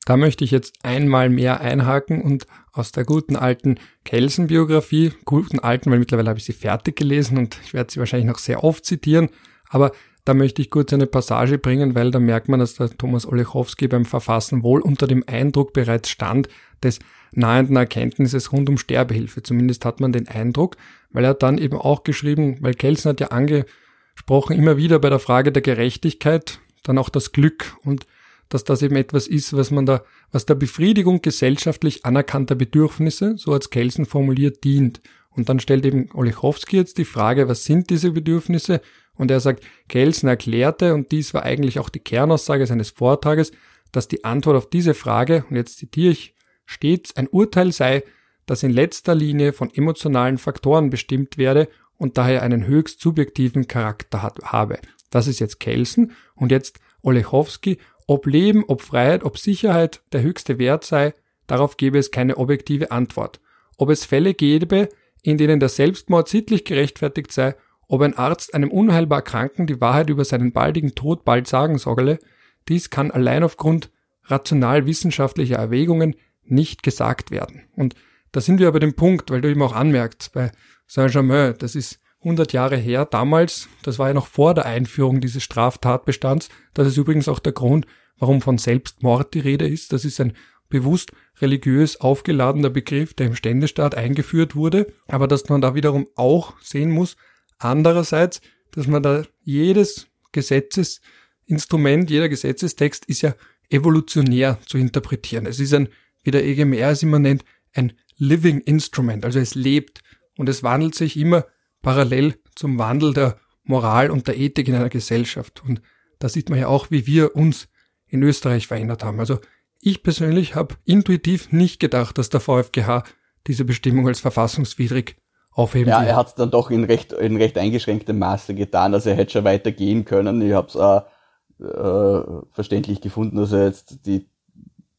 [0.07, 5.91] Da möchte ich jetzt einmal mehr einhaken und aus der guten alten Kelsen-Biografie, guten alten,
[5.91, 8.85] weil mittlerweile habe ich sie fertig gelesen und ich werde sie wahrscheinlich noch sehr oft
[8.85, 9.27] zitieren,
[9.67, 9.91] aber
[10.23, 13.89] da möchte ich kurz eine Passage bringen, weil da merkt man, dass der Thomas Olechowski
[13.89, 16.47] beim Verfassen wohl unter dem Eindruck bereits stand
[16.81, 16.99] des
[17.33, 19.43] nahenden Erkenntnisses rund um Sterbehilfe.
[19.43, 20.77] Zumindest hat man den Eindruck,
[21.11, 25.19] weil er dann eben auch geschrieben, weil Kelsen hat ja angesprochen, immer wieder bei der
[25.19, 28.05] Frage der Gerechtigkeit, dann auch das Glück und
[28.49, 33.53] dass das eben etwas ist, was man da, was der Befriedigung gesellschaftlich anerkannter Bedürfnisse, so
[33.53, 35.01] als Kelsen formuliert, dient.
[35.29, 38.81] Und dann stellt eben Olechowski jetzt die Frage, was sind diese Bedürfnisse?
[39.15, 43.51] Und er sagt, Kelsen erklärte, und dies war eigentlich auch die Kernaussage seines Vortrages,
[43.91, 46.35] dass die Antwort auf diese Frage, und jetzt zitiere ich,
[46.65, 48.03] stets ein Urteil sei,
[48.45, 51.67] das in letzter Linie von emotionalen Faktoren bestimmt werde
[51.97, 54.79] und daher einen höchst subjektiven Charakter hat, habe.
[55.09, 57.77] Das ist jetzt Kelsen und jetzt Olechowski.
[58.07, 61.13] Ob Leben, ob Freiheit, ob Sicherheit der höchste Wert sei,
[61.45, 63.39] darauf gebe es keine objektive Antwort.
[63.77, 64.89] Ob es Fälle gäbe,
[65.21, 67.55] in denen der Selbstmord sittlich gerechtfertigt sei
[67.87, 72.19] ob ein Arzt einem unheilbar Kranken die Wahrheit über seinen baldigen Tod bald sagen solle,
[72.67, 73.91] dies kann allein aufgrund
[74.25, 77.63] rational wissenschaftlicher Erwägungen nicht gesagt werden.
[77.75, 77.95] Und
[78.33, 80.51] da sind wir aber dem Punkt, weil du eben auch anmerkst, bei
[80.85, 85.43] Saint-Germain, das ist 100 Jahre her, damals, das war ja noch vor der Einführung dieses
[85.43, 87.85] Straftatbestands, das ist übrigens auch der Grund,
[88.17, 90.33] warum von Selbstmord die Rede ist, das ist ein
[90.69, 96.59] bewusst religiös aufgeladener Begriff, der im Ständestaat eingeführt wurde, aber dass man da wiederum auch
[96.61, 97.15] sehen muss,
[97.59, 98.41] Andererseits,
[98.71, 103.35] dass man da jedes Gesetzesinstrument, jeder Gesetzestext ist ja
[103.69, 105.45] evolutionär zu interpretieren.
[105.45, 105.89] Es ist ein,
[106.23, 107.43] wie der EGMR es immer nennt,
[107.73, 110.01] ein Living Instrument, also es lebt
[110.37, 111.45] und es wandelt sich immer
[111.81, 115.63] parallel zum Wandel der Moral und der Ethik in einer Gesellschaft.
[115.63, 115.81] Und
[116.19, 117.67] da sieht man ja auch, wie wir uns
[118.07, 119.19] in Österreich verändert haben.
[119.19, 119.39] Also
[119.81, 123.03] ich persönlich habe intuitiv nicht gedacht, dass der VfGH
[123.45, 125.17] diese Bestimmung als verfassungswidrig
[125.51, 125.89] aufheben.
[125.89, 128.93] Ja, er hat es dann doch in recht, in recht eingeschränktem Maße getan.
[128.93, 130.41] Also er hätte schon weiter gehen können.
[130.41, 134.29] Ich habe es äh, äh, verständlich gefunden, dass er jetzt die,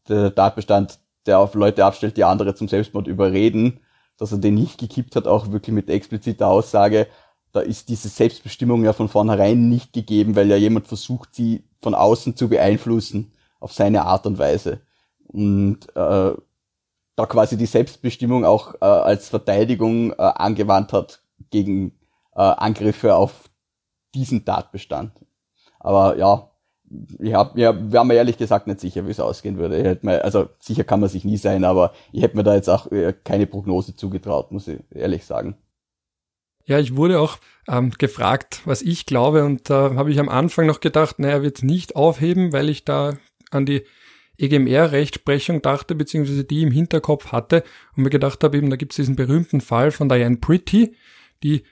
[0.09, 3.81] der Tatbestand, der auf Leute abstellt, die andere zum Selbstmord überreden,
[4.19, 7.07] dass er den nicht gekippt hat, auch wirklich mit expliziter Aussage,
[7.53, 11.95] da ist diese Selbstbestimmung ja von vornherein nicht gegeben, weil ja jemand versucht, sie von
[11.95, 14.83] außen zu beeinflussen auf seine Art und Weise.
[15.29, 16.33] Und äh,
[17.17, 21.93] da quasi die Selbstbestimmung auch äh, als Verteidigung äh, angewandt hat gegen
[22.35, 23.51] äh, Angriffe auf
[24.15, 25.13] diesen Tatbestand.
[25.81, 26.51] Aber ja,
[27.19, 29.79] ich hab, ja, wir haben ehrlich gesagt nicht sicher, wie es ausgehen würde.
[29.79, 32.55] Ich hätte mir, also sicher kann man sich nie sein, aber ich hätte mir da
[32.55, 35.57] jetzt auch äh, keine Prognose zugetraut, muss ich ehrlich sagen.
[36.65, 40.29] Ja, ich wurde auch ähm, gefragt, was ich glaube, und da äh, habe ich am
[40.29, 43.17] Anfang noch gedacht, naja, wird es nicht aufheben, weil ich da
[43.51, 43.85] an die
[44.39, 47.65] EGMR-Rechtsprechung dachte, beziehungsweise die im Hinterkopf hatte
[47.97, 50.95] und mir gedacht habe, eben da gibt es diesen berühmten Fall von Diane Pretty,
[51.43, 51.65] die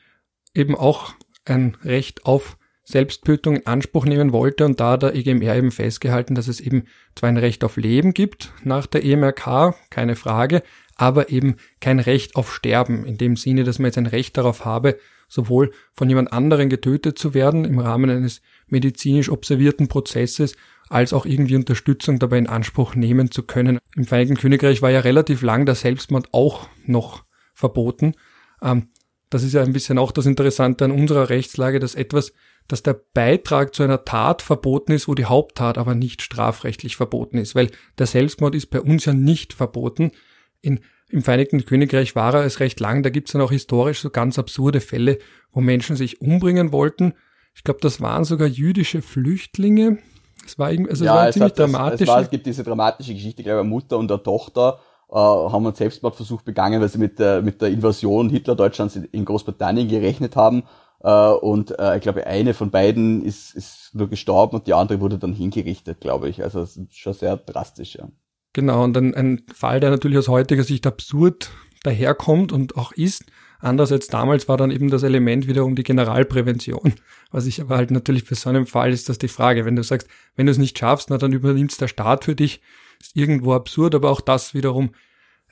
[0.54, 1.14] eben auch
[1.44, 2.56] ein Recht auf
[2.86, 6.84] Selbsttötung in Anspruch nehmen wollte und da hat der EGMR eben festgehalten, dass es eben
[7.16, 10.62] zwar ein Recht auf Leben gibt nach der EMRK, keine Frage,
[10.94, 14.64] aber eben kein Recht auf Sterben, in dem Sinne, dass man jetzt ein Recht darauf
[14.64, 20.54] habe, sowohl von jemand anderen getötet zu werden im Rahmen eines medizinisch observierten Prozesses
[20.88, 23.80] als auch irgendwie Unterstützung dabei in Anspruch nehmen zu können.
[23.96, 28.14] Im Vereinigten Königreich war ja relativ lang der Selbstmord auch noch verboten.
[28.62, 28.90] Ähm,
[29.30, 32.32] das ist ja ein bisschen auch das Interessante an unserer Rechtslage, dass etwas,
[32.68, 37.38] dass der Beitrag zu einer Tat verboten ist, wo die Haupttat aber nicht strafrechtlich verboten
[37.38, 40.12] ist, weil der Selbstmord ist bei uns ja nicht verboten.
[40.60, 44.00] In, Im Vereinigten Königreich war er es recht lang, da gibt es dann auch historisch
[44.00, 45.18] so ganz absurde Fälle,
[45.52, 47.14] wo Menschen sich umbringen wollten.
[47.54, 49.98] Ich glaube, das waren sogar jüdische Flüchtlinge,
[50.46, 52.00] es war, also ja, es war ziemlich hat, dramatisch.
[52.02, 54.78] Es, war, es gibt diese dramatische Geschichte, glaube ich, Mutter und der Tochter
[55.10, 59.88] äh, haben einen Selbstmordversuch begangen, weil sie mit der, mit der Invasion Hitler-Deutschlands in Großbritannien
[59.88, 60.64] gerechnet haben.
[61.02, 65.00] Äh, und äh, ich glaube, eine von beiden ist, ist nur gestorben und die andere
[65.00, 66.42] wurde dann hingerichtet, glaube ich.
[66.42, 68.08] Also schon sehr drastisch, ja.
[68.52, 71.50] Genau, und ein, ein Fall, der natürlich aus heutiger Sicht absurd
[71.82, 73.24] daherkommt und auch ist,
[73.58, 76.94] Andererseits damals war dann eben das Element wieder um die Generalprävention.
[77.30, 79.64] Was ich aber halt natürlich für so einen Fall ist das die Frage.
[79.64, 82.60] Wenn du sagst, wenn du es nicht schaffst, na, dann übernimmt der Staat für dich.
[83.00, 84.90] Ist irgendwo absurd, aber auch das wiederum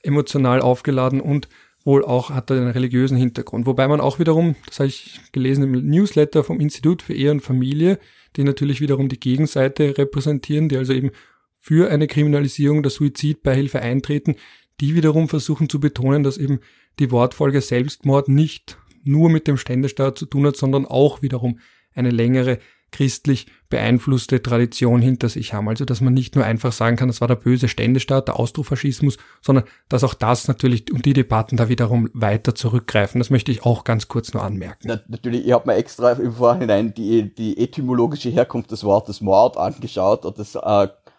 [0.02, 1.48] emotional aufgeladen und
[1.84, 3.66] wohl auch hat er einen religiösen Hintergrund.
[3.66, 7.40] Wobei man auch wiederum, das habe ich gelesen im Newsletter vom Institut für Ehe und
[7.40, 7.98] Familie,
[8.36, 11.10] die natürlich wiederum die Gegenseite repräsentieren, die also eben
[11.60, 14.36] für eine Kriminalisierung der Suizidbeihilfe eintreten,
[14.80, 16.60] die wiederum versuchen zu betonen, dass eben
[16.98, 21.58] die Wortfolge Selbstmord nicht nur mit dem Ständestaat zu tun hat, sondern auch wiederum
[21.94, 22.58] eine längere
[22.94, 25.68] christlich beeinflusste Tradition hinter sich haben.
[25.68, 29.18] Also dass man nicht nur einfach sagen kann, das war der böse Ständestaat, der Austrofaschismus,
[29.42, 33.18] sondern dass auch das natürlich und die Debatten da wiederum weiter zurückgreifen.
[33.18, 34.84] Das möchte ich auch ganz kurz nur anmerken.
[34.84, 39.56] Na, natürlich, ich habe mir extra im Vorhinein die, die etymologische Herkunft des Wortes Mord
[39.56, 40.60] angeschaut und das äh,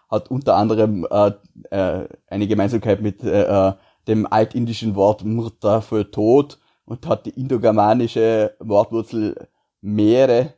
[0.09, 1.31] hat unter anderem äh,
[1.71, 3.73] äh, eine Gemeinsamkeit mit äh, äh
[4.07, 9.47] dem altindischen Wort Murta für Tod und hat die indogermanische Wortwurzel
[9.81, 10.53] Meere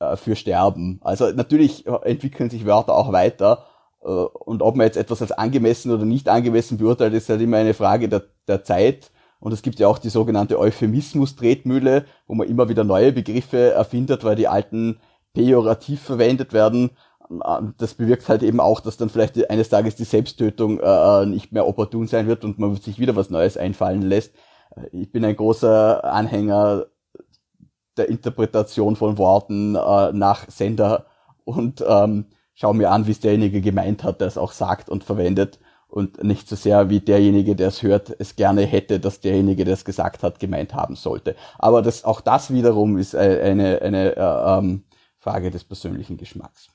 [0.00, 0.98] äh, für Sterben.
[1.02, 3.66] Also natürlich entwickeln sich Wörter auch weiter.
[4.02, 7.58] Äh, und ob man jetzt etwas als angemessen oder nicht angemessen beurteilt, ist halt immer
[7.58, 9.10] eine Frage der, der Zeit.
[9.40, 14.24] Und es gibt ja auch die sogenannte Euphemismus-Tretmühle, wo man immer wieder neue Begriffe erfindet,
[14.24, 15.00] weil die alten
[15.32, 16.90] pejorativ verwendet werden.
[17.78, 21.66] Das bewirkt halt eben auch, dass dann vielleicht eines Tages die Selbsttötung äh, nicht mehr
[21.66, 24.34] opportun sein wird und man sich wieder was Neues einfallen lässt.
[24.92, 26.86] Ich bin ein großer Anhänger
[28.00, 31.06] der Interpretation von Worten äh, nach Sender
[31.44, 35.04] und ähm, schau mir an, wie es derjenige gemeint hat, der es auch sagt und
[35.04, 39.64] verwendet und nicht so sehr wie derjenige, der es hört, es gerne hätte, dass derjenige,
[39.64, 41.36] der es gesagt hat, gemeint haben sollte.
[41.58, 44.84] Aber das, auch das wiederum ist eine, eine äh, ähm,
[45.18, 46.68] Frage des persönlichen Geschmacks.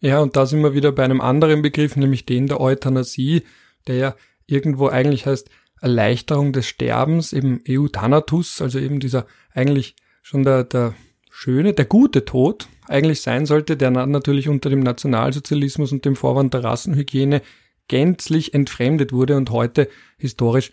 [0.00, 3.42] Ja, und da sind wir wieder bei einem anderen Begriff, nämlich den der Euthanasie,
[3.86, 4.14] der ja
[4.46, 5.50] irgendwo eigentlich heißt
[5.80, 9.96] Erleichterung des Sterbens, eben Euthanatus, also eben dieser eigentlich
[10.26, 10.92] schon der, der
[11.30, 16.52] schöne, der gute Tod eigentlich sein sollte, der natürlich unter dem Nationalsozialismus und dem Vorwand
[16.52, 17.42] der Rassenhygiene
[17.86, 20.72] gänzlich entfremdet wurde und heute historisch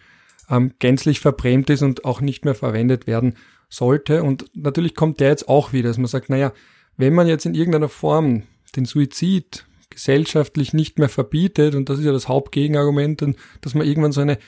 [0.49, 3.35] ähm, gänzlich verbrämt ist und auch nicht mehr verwendet werden
[3.69, 4.23] sollte.
[4.23, 6.51] Und natürlich kommt der jetzt auch wieder, dass man sagt, naja,
[6.97, 8.43] wenn man jetzt in irgendeiner Form
[8.75, 13.23] den Suizid gesellschaftlich nicht mehr verbietet, und das ist ja das Hauptgegenargument,
[13.61, 14.39] dass man irgendwann so eine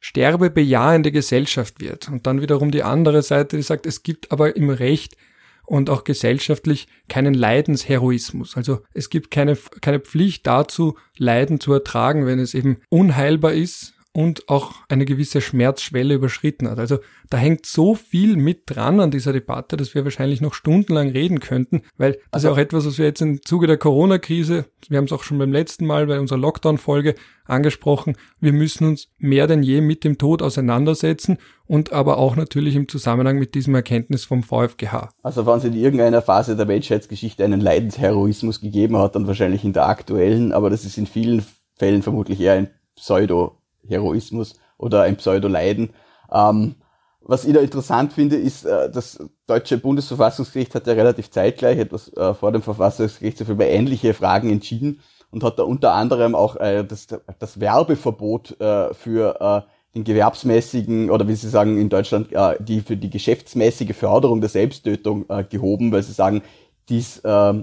[0.00, 2.08] sterbebejahende Gesellschaft wird.
[2.08, 5.16] Und dann wiederum die andere Seite, die sagt, es gibt aber im Recht
[5.64, 8.56] und auch gesellschaftlich keinen Leidensheroismus.
[8.56, 13.97] Also es gibt keine, keine Pflicht dazu, Leiden zu ertragen, wenn es eben unheilbar ist
[14.18, 16.80] und auch eine gewisse Schmerzschwelle überschritten hat.
[16.80, 16.98] Also
[17.30, 21.38] da hängt so viel mit dran an dieser Debatte, dass wir wahrscheinlich noch stundenlang reden
[21.38, 24.98] könnten, weil das also, ist auch etwas, was wir jetzt im Zuge der Corona-Krise, wir
[24.98, 27.14] haben es auch schon beim letzten Mal bei unserer Lockdown-Folge
[27.44, 31.38] angesprochen, wir müssen uns mehr denn je mit dem Tod auseinandersetzen
[31.68, 35.10] und aber auch natürlich im Zusammenhang mit diesem Erkenntnis vom VfGH.
[35.22, 39.74] Also wenn es in irgendeiner Phase der Menschheitsgeschichte einen Leidensheroismus gegeben hat, dann wahrscheinlich in
[39.74, 41.44] der aktuellen, aber das ist in vielen
[41.76, 43.57] Fällen vermutlich eher ein Pseudo
[43.88, 45.90] Heroismus oder ein Pseudo-Leiden.
[46.32, 46.76] Ähm,
[47.20, 52.12] was ich da interessant finde, ist, äh, das deutsche Bundesverfassungsgericht hat ja relativ zeitgleich etwas
[52.16, 56.84] äh, vor dem Verfassungsgerichtshof über ähnliche Fragen entschieden und hat da unter anderem auch äh,
[56.84, 57.06] das,
[57.38, 62.80] das Werbeverbot äh, für äh, den gewerbsmäßigen oder wie Sie sagen in Deutschland äh, die
[62.80, 66.42] für die geschäftsmäßige Förderung der Selbsttötung äh, gehoben, weil Sie sagen,
[66.88, 67.54] dies äh,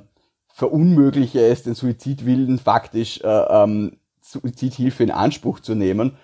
[0.53, 6.17] verunmögliche es den Suizidwillen faktisch äh, ähm, Suizidhilfe in Anspruch zu nehmen,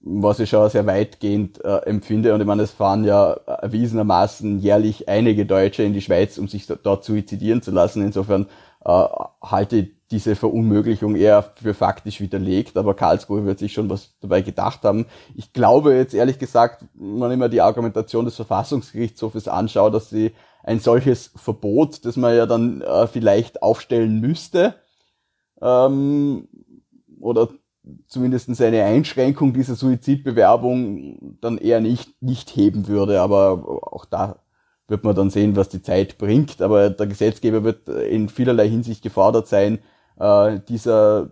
[0.00, 2.34] was ich schon sehr weitgehend äh, empfinde.
[2.34, 6.66] Und ich meine, es fahren ja erwiesenermaßen jährlich einige Deutsche in die Schweiz, um sich
[6.66, 8.02] dort suizidieren zu lassen.
[8.02, 8.46] Insofern
[8.84, 9.04] äh,
[9.42, 14.42] halte ich diese Verunmöglichung eher für faktisch widerlegt, aber Karlsruhe wird sich schon was dabei
[14.42, 15.06] gedacht haben.
[15.34, 20.32] Ich glaube jetzt ehrlich gesagt, wenn man immer die Argumentation des Verfassungsgerichtshofes anschaut, dass sie
[20.62, 24.74] ein solches Verbot, das man ja dann äh, vielleicht aufstellen müsste,
[25.60, 26.48] ähm,
[27.26, 27.48] oder
[28.08, 33.20] zumindest eine Einschränkung dieser Suizidbewerbung dann eher nicht, nicht heben würde.
[33.20, 34.40] Aber auch da
[34.88, 36.62] wird man dann sehen, was die Zeit bringt.
[36.62, 39.80] Aber der Gesetzgeber wird in vielerlei Hinsicht gefordert sein,
[40.18, 41.30] äh, dieser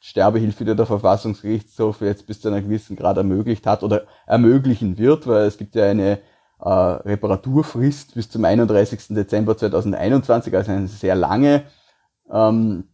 [0.00, 5.26] Sterbehilfe, die der Verfassungsgerichtshof jetzt bis zu einer gewissen Grad ermöglicht hat oder ermöglichen wird,
[5.26, 6.20] weil es gibt ja eine
[6.60, 9.08] äh, Reparaturfrist bis zum 31.
[9.08, 11.64] Dezember 2021, also eine sehr lange.
[12.30, 12.84] Ähm,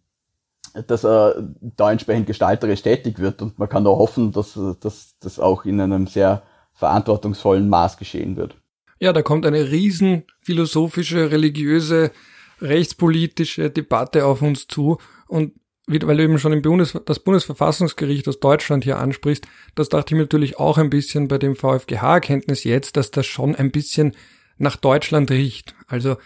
[0.86, 5.64] dass er da entsprechend gestalterisch tätig wird und man kann da hoffen, dass das auch
[5.64, 6.42] in einem sehr
[6.74, 8.56] verantwortungsvollen Maß geschehen wird.
[8.98, 12.12] Ja, da kommt eine riesen philosophische, religiöse,
[12.60, 15.52] rechtspolitische Debatte auf uns zu und
[15.88, 20.22] weil du eben schon Bundes, das Bundesverfassungsgericht aus Deutschland hier ansprichst, das dachte ich mir
[20.22, 24.14] natürlich auch ein bisschen bei dem VfGH-Erkenntnis jetzt, dass das schon ein bisschen
[24.58, 25.74] nach Deutschland riecht.
[25.88, 26.16] Also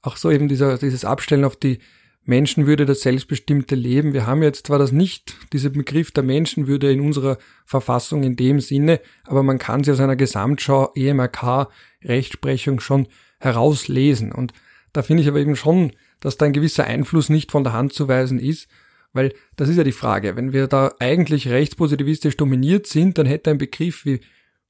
[0.00, 1.78] auch so eben dieser, dieses Abstellen auf die
[2.24, 4.12] Menschenwürde, das selbstbestimmte Leben.
[4.12, 8.60] Wir haben jetzt zwar das nicht, diesen Begriff der Menschenwürde in unserer Verfassung in dem
[8.60, 11.68] Sinne, aber man kann sie aus einer Gesamtschau EMRK
[12.04, 13.08] Rechtsprechung schon
[13.40, 14.30] herauslesen.
[14.30, 14.52] Und
[14.92, 17.92] da finde ich aber eben schon, dass da ein gewisser Einfluss nicht von der Hand
[17.92, 18.68] zu weisen ist,
[19.12, 20.36] weil das ist ja die Frage.
[20.36, 24.20] Wenn wir da eigentlich rechtspositivistisch dominiert sind, dann hätte ein Begriff wie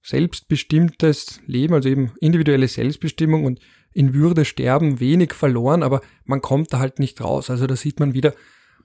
[0.02, 3.60] selbstbestimmtes Leben, also eben individuelle Selbstbestimmung und
[3.94, 7.50] in Würde sterben, wenig verloren, aber man kommt da halt nicht raus.
[7.50, 8.34] Also da sieht man wieder,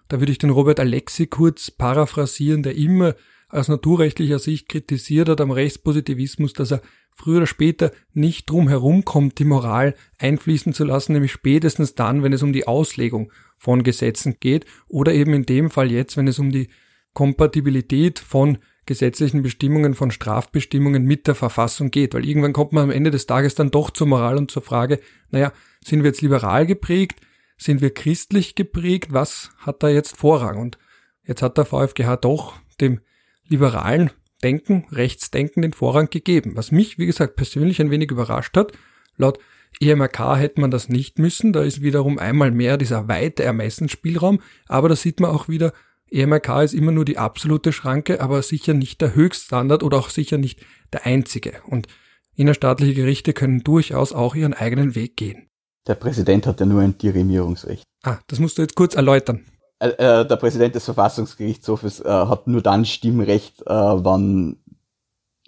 [0.07, 3.15] da würde ich den Robert Alexi kurz paraphrasieren, der immer
[3.49, 6.81] aus naturrechtlicher Sicht kritisiert hat am Rechtspositivismus, dass er
[7.13, 12.33] früher oder später nicht drum herumkommt, die Moral einfließen zu lassen, nämlich spätestens dann, wenn
[12.33, 16.39] es um die Auslegung von Gesetzen geht oder eben in dem Fall jetzt, wenn es
[16.39, 16.69] um die
[17.13, 22.91] Kompatibilität von gesetzlichen Bestimmungen, von Strafbestimmungen mit der Verfassung geht, weil irgendwann kommt man am
[22.91, 26.65] Ende des Tages dann doch zur Moral und zur Frage, naja, sind wir jetzt liberal
[26.65, 27.19] geprägt,
[27.57, 30.57] sind wir christlich geprägt, was hat da jetzt Vorrang?
[30.57, 30.77] Und
[31.23, 33.01] jetzt hat der VfGH doch dem
[33.47, 34.09] liberalen
[34.43, 38.71] Denken, Rechtsdenken den Vorrang gegeben, was mich, wie gesagt, persönlich ein wenig überrascht hat.
[39.17, 39.39] Laut
[39.79, 44.89] EMRK hätte man das nicht müssen, da ist wiederum einmal mehr dieser weite Ermessensspielraum, aber
[44.89, 45.73] da sieht man auch wieder,
[46.11, 50.37] EMRK ist immer nur die absolute Schranke, aber sicher nicht der Höchststandard oder auch sicher
[50.37, 50.61] nicht
[50.93, 51.61] der einzige.
[51.67, 51.87] Und
[52.35, 55.49] innerstaatliche Gerichte können durchaus auch ihren eigenen Weg gehen.
[55.87, 57.83] Der Präsident hat ja nur ein Dirimierungsrecht.
[58.03, 59.45] Ah, das musst du jetzt kurz erläutern.
[59.79, 64.57] Äh, äh, der Präsident des Verfassungsgerichtshofes äh, hat nur dann Stimmrecht, äh, wann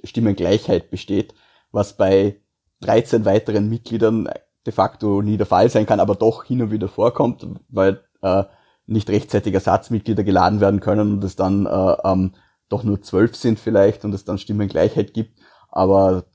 [0.03, 1.33] Stimmengleichheit besteht,
[1.71, 2.39] was bei
[2.81, 4.29] 13 weiteren Mitgliedern
[4.65, 8.43] de facto nie der Fall sein kann, aber doch hin und wieder vorkommt, weil äh,
[8.89, 12.33] nicht rechtzeitig Ersatzmitglieder geladen werden können und es dann äh, ähm,
[12.69, 15.39] doch nur zwölf sind vielleicht und es dann Stimmengleichheit gibt.
[15.69, 16.25] Aber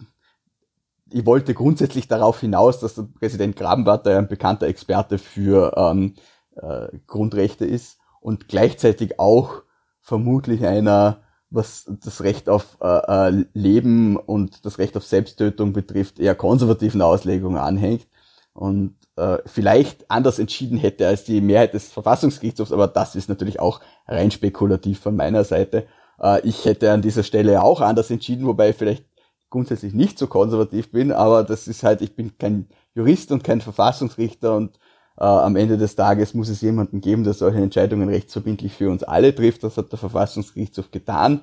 [1.11, 6.15] ich wollte grundsätzlich darauf hinaus, dass der Präsident Grabenbart ein bekannter Experte für ähm,
[6.57, 9.63] äh, Grundrechte ist und gleichzeitig auch
[10.01, 16.19] vermutlich einer, was das Recht auf äh, äh, Leben und das Recht auf Selbsttötung betrifft,
[16.19, 18.07] eher konservativen Auslegungen anhängt
[18.53, 23.61] und äh, vielleicht anders entschieden hätte als die Mehrheit des Verfassungsgerichtshofs, aber das ist natürlich
[23.61, 25.87] auch rein spekulativ von meiner Seite.
[26.21, 29.05] Äh, ich hätte an dieser Stelle auch anders entschieden, wobei ich vielleicht
[29.51, 33.61] grundsätzlich nicht so konservativ bin, aber das ist halt, ich bin kein Jurist und kein
[33.61, 34.79] Verfassungsrichter und
[35.17, 39.05] äh, am Ende des Tages muss es jemanden geben, der solche Entscheidungen rechtsverbindlich für uns
[39.05, 39.63] alle trifft.
[39.63, 41.43] Das hat der Verfassungsgerichtshof getan.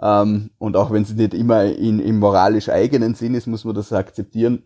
[0.00, 3.74] Ähm, und auch wenn es nicht immer in, im moralisch eigenen Sinn ist, muss man
[3.74, 4.62] das akzeptieren.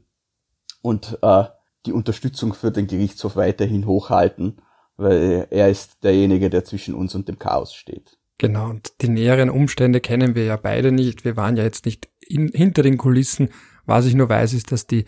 [0.82, 1.44] Und äh,
[1.86, 4.56] die Unterstützung für den Gerichtshof weiterhin hochhalten,
[4.96, 8.18] weil er ist derjenige, der zwischen uns und dem Chaos steht.
[8.38, 11.24] Genau, und die näheren Umstände kennen wir ja beide nicht.
[11.24, 13.48] Wir waren ja jetzt nicht in, hinter den Kulissen.
[13.86, 15.06] Was ich nur weiß, ist, dass die,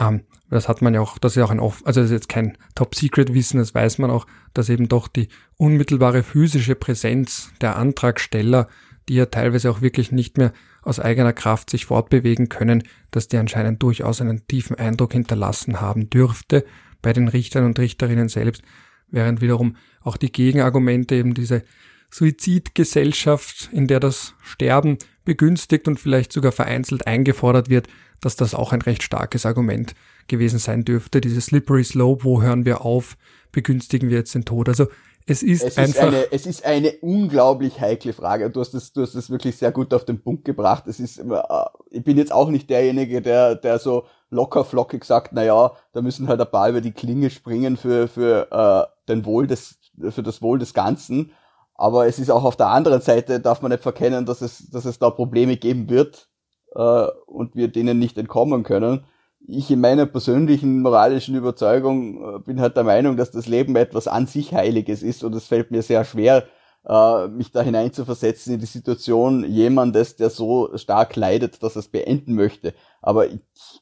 [0.00, 2.14] ähm, das hat man ja auch, das ist ja auch ein off, also das ist
[2.14, 7.76] jetzt kein Top-Secret-Wissen, das weiß man auch, dass eben doch die unmittelbare physische Präsenz der
[7.76, 8.68] Antragsteller,
[9.08, 10.52] die ja teilweise auch wirklich nicht mehr
[10.84, 16.10] aus eigener Kraft sich fortbewegen können, dass die anscheinend durchaus einen tiefen Eindruck hinterlassen haben
[16.10, 16.64] dürfte
[17.02, 18.62] bei den Richtern und Richterinnen selbst,
[19.10, 21.62] während wiederum auch die Gegenargumente eben diese
[22.10, 27.88] Suizidgesellschaft, in der das Sterben begünstigt und vielleicht sogar vereinzelt eingefordert wird,
[28.20, 29.94] dass das auch ein recht starkes Argument
[30.28, 31.20] gewesen sein dürfte.
[31.20, 33.16] Diese Slippery Slope, wo hören wir auf,
[33.52, 34.68] begünstigen wir jetzt den Tod.
[34.68, 34.86] Also
[35.26, 36.02] es ist es einfach.
[36.02, 38.50] Ist eine, es ist eine unglaublich heikle Frage.
[38.50, 40.86] Du hast es, du hast es wirklich sehr gut auf den Punkt gebracht.
[40.86, 41.42] Es ist, äh,
[41.90, 46.02] ich bin jetzt auch nicht derjenige, der, der so locker flockig sagt, na ja, da
[46.02, 49.78] müssen halt ein paar über die Klinge springen für, für, äh, den Wohl des,
[50.10, 51.32] für das Wohl des Ganzen.
[51.74, 54.84] Aber es ist auch auf der anderen Seite, darf man nicht verkennen, dass es, dass
[54.84, 56.28] es da Probleme geben wird,
[56.74, 59.04] äh, und wir denen nicht entkommen können
[59.46, 64.08] ich in meiner persönlichen moralischen Überzeugung äh, bin halt der Meinung, dass das Leben etwas
[64.08, 66.44] an sich Heiliges ist und es fällt mir sehr schwer,
[66.86, 71.88] äh, mich da hineinzuversetzen in die Situation jemandes, der so stark leidet, dass er es
[71.88, 72.74] beenden möchte.
[73.02, 73.40] Aber ich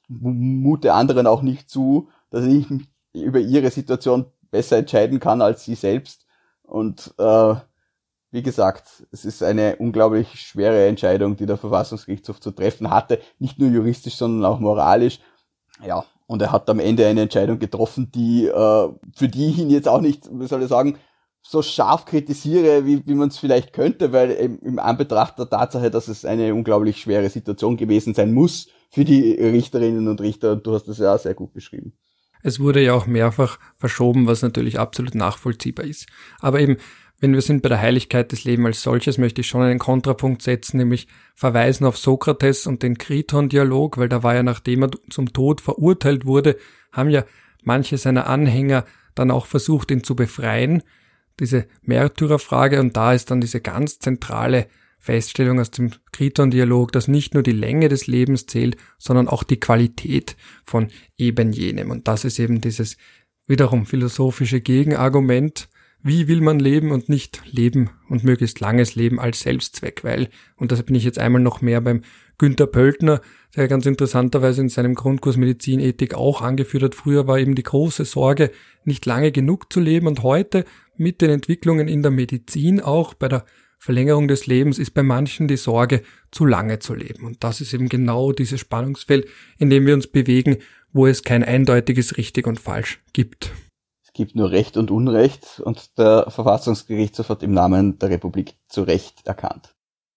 [0.09, 2.67] mute anderen auch nicht zu, dass ich
[3.13, 6.27] über ihre Situation besser entscheiden kann als sie selbst.
[6.63, 7.55] Und äh,
[8.31, 13.59] wie gesagt, es ist eine unglaublich schwere Entscheidung, die der Verfassungsgerichtshof zu treffen hatte, nicht
[13.59, 15.21] nur juristisch, sondern auch moralisch.
[15.87, 19.71] Ja, und er hat am Ende eine Entscheidung getroffen, die äh, für die ich ihn
[19.71, 20.99] jetzt auch nicht, wie soll ich sagen,
[21.43, 25.91] so scharf kritisiere, wie, wie man es vielleicht könnte, weil im, im Anbetracht der Tatsache,
[25.91, 30.67] dass es eine unglaublich schwere Situation gewesen sein muss für die Richterinnen und Richter, und
[30.67, 31.95] du hast das ja auch sehr gut beschrieben.
[32.43, 36.07] Es wurde ja auch mehrfach verschoben, was natürlich absolut nachvollziehbar ist.
[36.41, 36.77] Aber eben,
[37.23, 40.43] wenn wir sind bei der Heiligkeit des Lebens als solches, möchte ich schon einen Kontrapunkt
[40.43, 41.07] setzen, nämlich
[41.37, 46.27] verweisen auf Sokrates und den Kriton-Dialog, weil da war ja, nachdem er zum Tod verurteilt
[46.27, 46.57] wurde,
[46.91, 47.25] haben ja
[47.63, 50.83] manche seiner Anhänger dann auch versucht, ihn zu befreien.
[51.39, 54.67] Diese Märtyrerfrage und da ist dann diese ganz zentrale
[54.99, 59.61] Feststellung aus dem Kriton-Dialog, dass nicht nur die Länge des Lebens zählt, sondern auch die
[59.61, 61.93] Qualität von eben jenem.
[61.93, 62.97] Und das ist eben dieses
[63.47, 65.69] wiederum philosophische Gegenargument,
[66.03, 70.73] wie will man leben und nicht leben und möglichst langes Leben als Selbstzweck, weil, und
[70.73, 72.03] das bin ich jetzt einmal noch mehr beim
[72.39, 73.21] Günter Pöltner,
[73.55, 78.05] der ganz interessanterweise in seinem Grundkurs Medizinethik auch angeführt hat, früher war eben die große
[78.05, 78.51] Sorge,
[78.85, 80.65] nicht lange genug zu leben und heute
[80.97, 83.45] mit den Entwicklungen in der Medizin auch bei der
[83.79, 87.27] Verlängerung des Lebens ist bei manchen die Sorge, zu lange zu leben.
[87.27, 89.27] Und das ist eben genau dieses Spannungsfeld,
[89.59, 90.59] in dem wir uns bewegen,
[90.93, 93.51] wo es kein eindeutiges richtig und falsch gibt.
[94.13, 98.83] Es gibt nur Recht und Unrecht und der Verfassungsgerichtshof hat im Namen der Republik zu
[98.83, 99.75] Recht erkannt.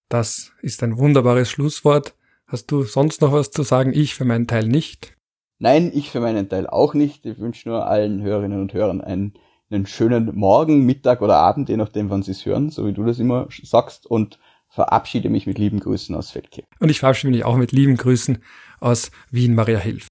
[0.10, 2.14] Das ist ein wunderbares Schlusswort.
[2.46, 3.93] Hast du sonst noch was zu sagen?
[3.93, 5.16] Ich für meinen Teil nicht.
[5.60, 7.26] Nein, ich für meinen Teil auch nicht.
[7.26, 9.39] Ich wünsche nur allen Hörerinnen und Hörern einen
[9.72, 13.06] einen schönen Morgen, Mittag oder Abend, je nachdem, wann Sie es hören, so wie du
[13.06, 16.68] das immer sagst, und verabschiede mich mit lieben Grüßen aus Feldkirch.
[16.80, 18.43] Und ich verabschiede mich auch mit lieben Grüßen
[18.82, 20.08] aus Wien, Maria Hilf.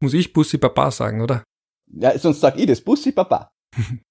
[0.00, 1.44] Muss ich Bussi Papa sagen, oder?
[1.88, 3.52] Ja, sonst sag ich das, Bussi Papa.